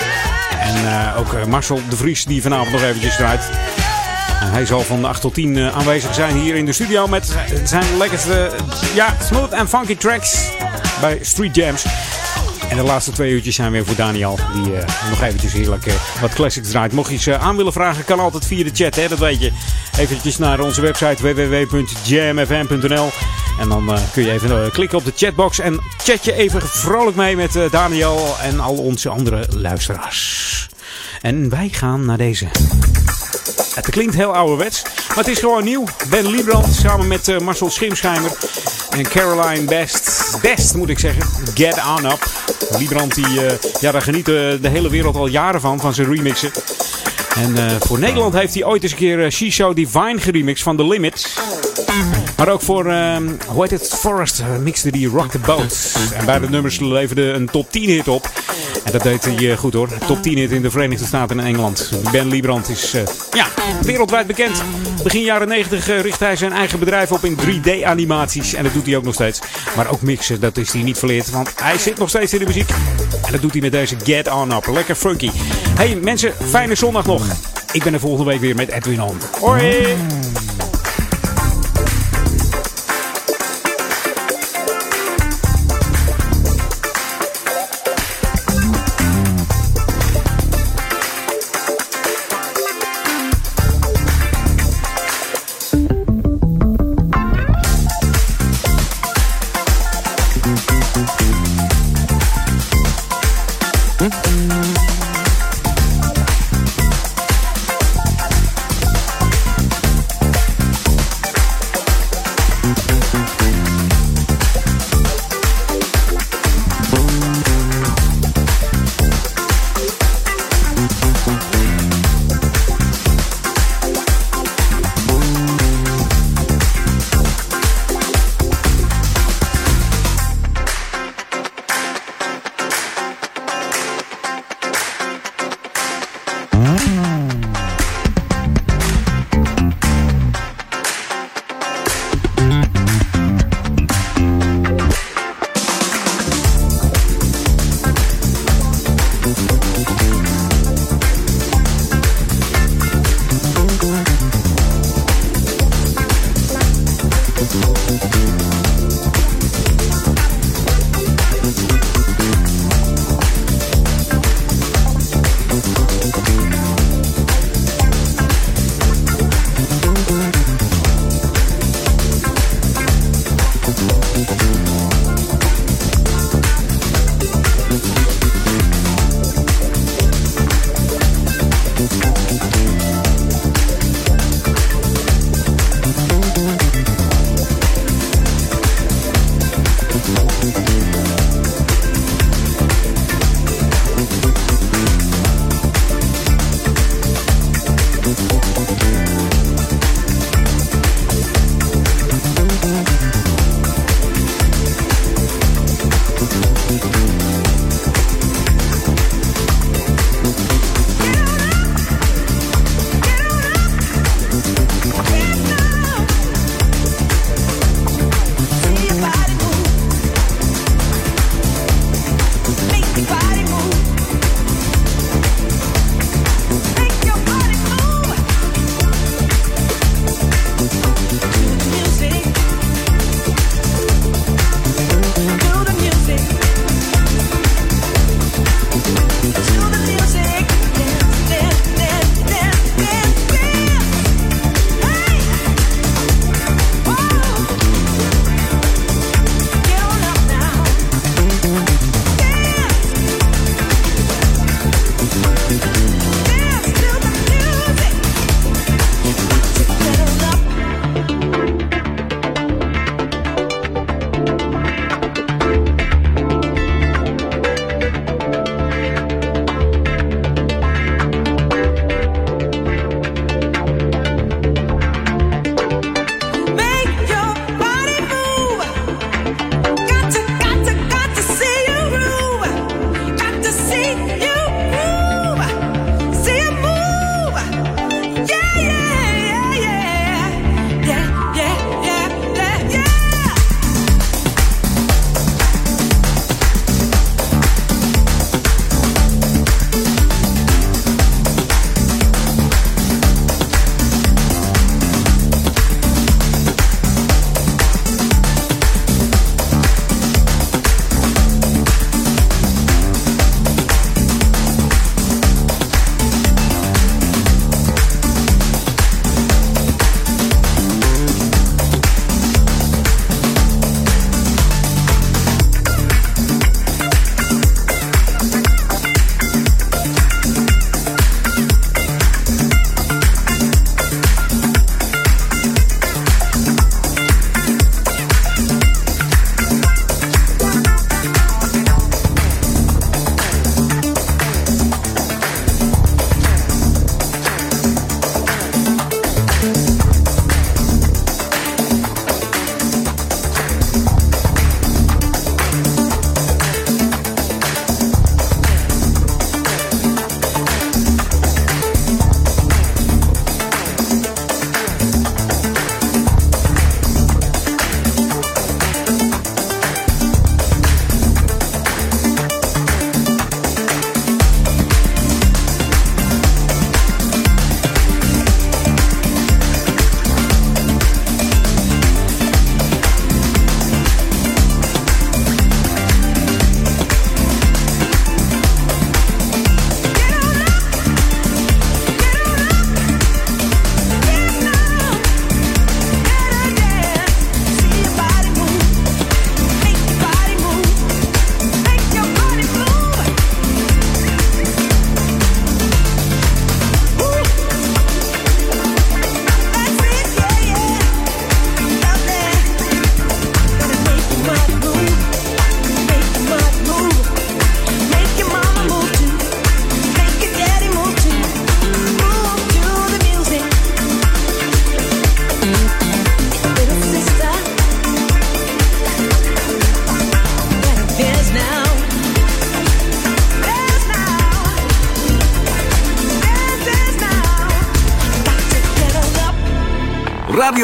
[0.59, 3.49] En eh, ook eh, Marcel de Vries die vanavond nog eventjes draait.
[4.39, 7.97] Hij zal van 8 tot 10 eh, aanwezig zijn hier in de studio met zijn
[7.97, 8.51] lekkerste,
[8.95, 10.51] ja, smooth en funky tracks
[11.01, 11.85] bij Street Jams.
[12.77, 14.39] De laatste twee uurtjes zijn weer voor Daniel.
[14.53, 16.91] Die eh, nog eventjes heerlijk eh, wat classics draait.
[16.91, 18.95] Mocht je iets eh, aan willen vragen, kan altijd via de chat.
[18.95, 19.51] Hè, dat weet je.
[19.99, 23.09] Eventjes naar onze website www.jamfm.nl.
[23.59, 25.59] En dan kun je even klikken op de chatbox.
[25.59, 30.69] En chat je even vrolijk mee met Daniel en al onze andere luisteraars.
[31.21, 32.47] En wij gaan naar deze.
[33.73, 35.83] Het klinkt heel ouderwets, maar het is gewoon nieuw.
[36.09, 38.31] Ben Liebrand samen met Marcel Schimschijmer
[38.97, 40.37] en Caroline Best.
[40.41, 41.23] Best moet ik zeggen.
[41.53, 42.25] Get On Up.
[42.77, 46.51] Liebrand, die, eh, ja, daar geniet de hele wereld al jaren van, van zijn remixen.
[47.35, 50.63] En eh, voor Nederland heeft hij ooit eens een keer uh, She Show Divine geremixed
[50.63, 51.27] van The Limit.
[52.37, 55.95] Maar ook voor, ehm, hoe heet het, Forrest eh, mixte die Rock the Boat.
[56.13, 58.29] En beide nummers leverden een top 10 hit op.
[58.87, 59.89] En dat deed hij eh, goed hoor.
[60.05, 61.91] Top 10 hit in de Verenigde Staten en Engeland.
[62.11, 63.01] Ben Liebrand is eh,
[63.31, 63.47] ja,
[63.81, 64.63] wereldwijd bekend.
[65.03, 68.53] Begin jaren 90 eh, richt hij zijn eigen bedrijf op in 3D animaties.
[68.53, 69.39] En dat doet hij ook nog steeds.
[69.75, 71.29] Maar ook mixen, dat is hij niet verleerd.
[71.29, 72.69] Want hij zit nog steeds in de muziek.
[73.25, 74.67] En dat doet hij met deze Get On Up.
[74.67, 75.29] Lekker funky.
[75.75, 77.23] Hey mensen, fijne zondag nog.
[77.71, 79.17] Ik ben er volgende week weer met Edwin On.
[79.39, 79.95] Hoi!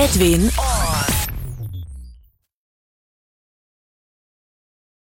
[0.00, 0.48] Edwin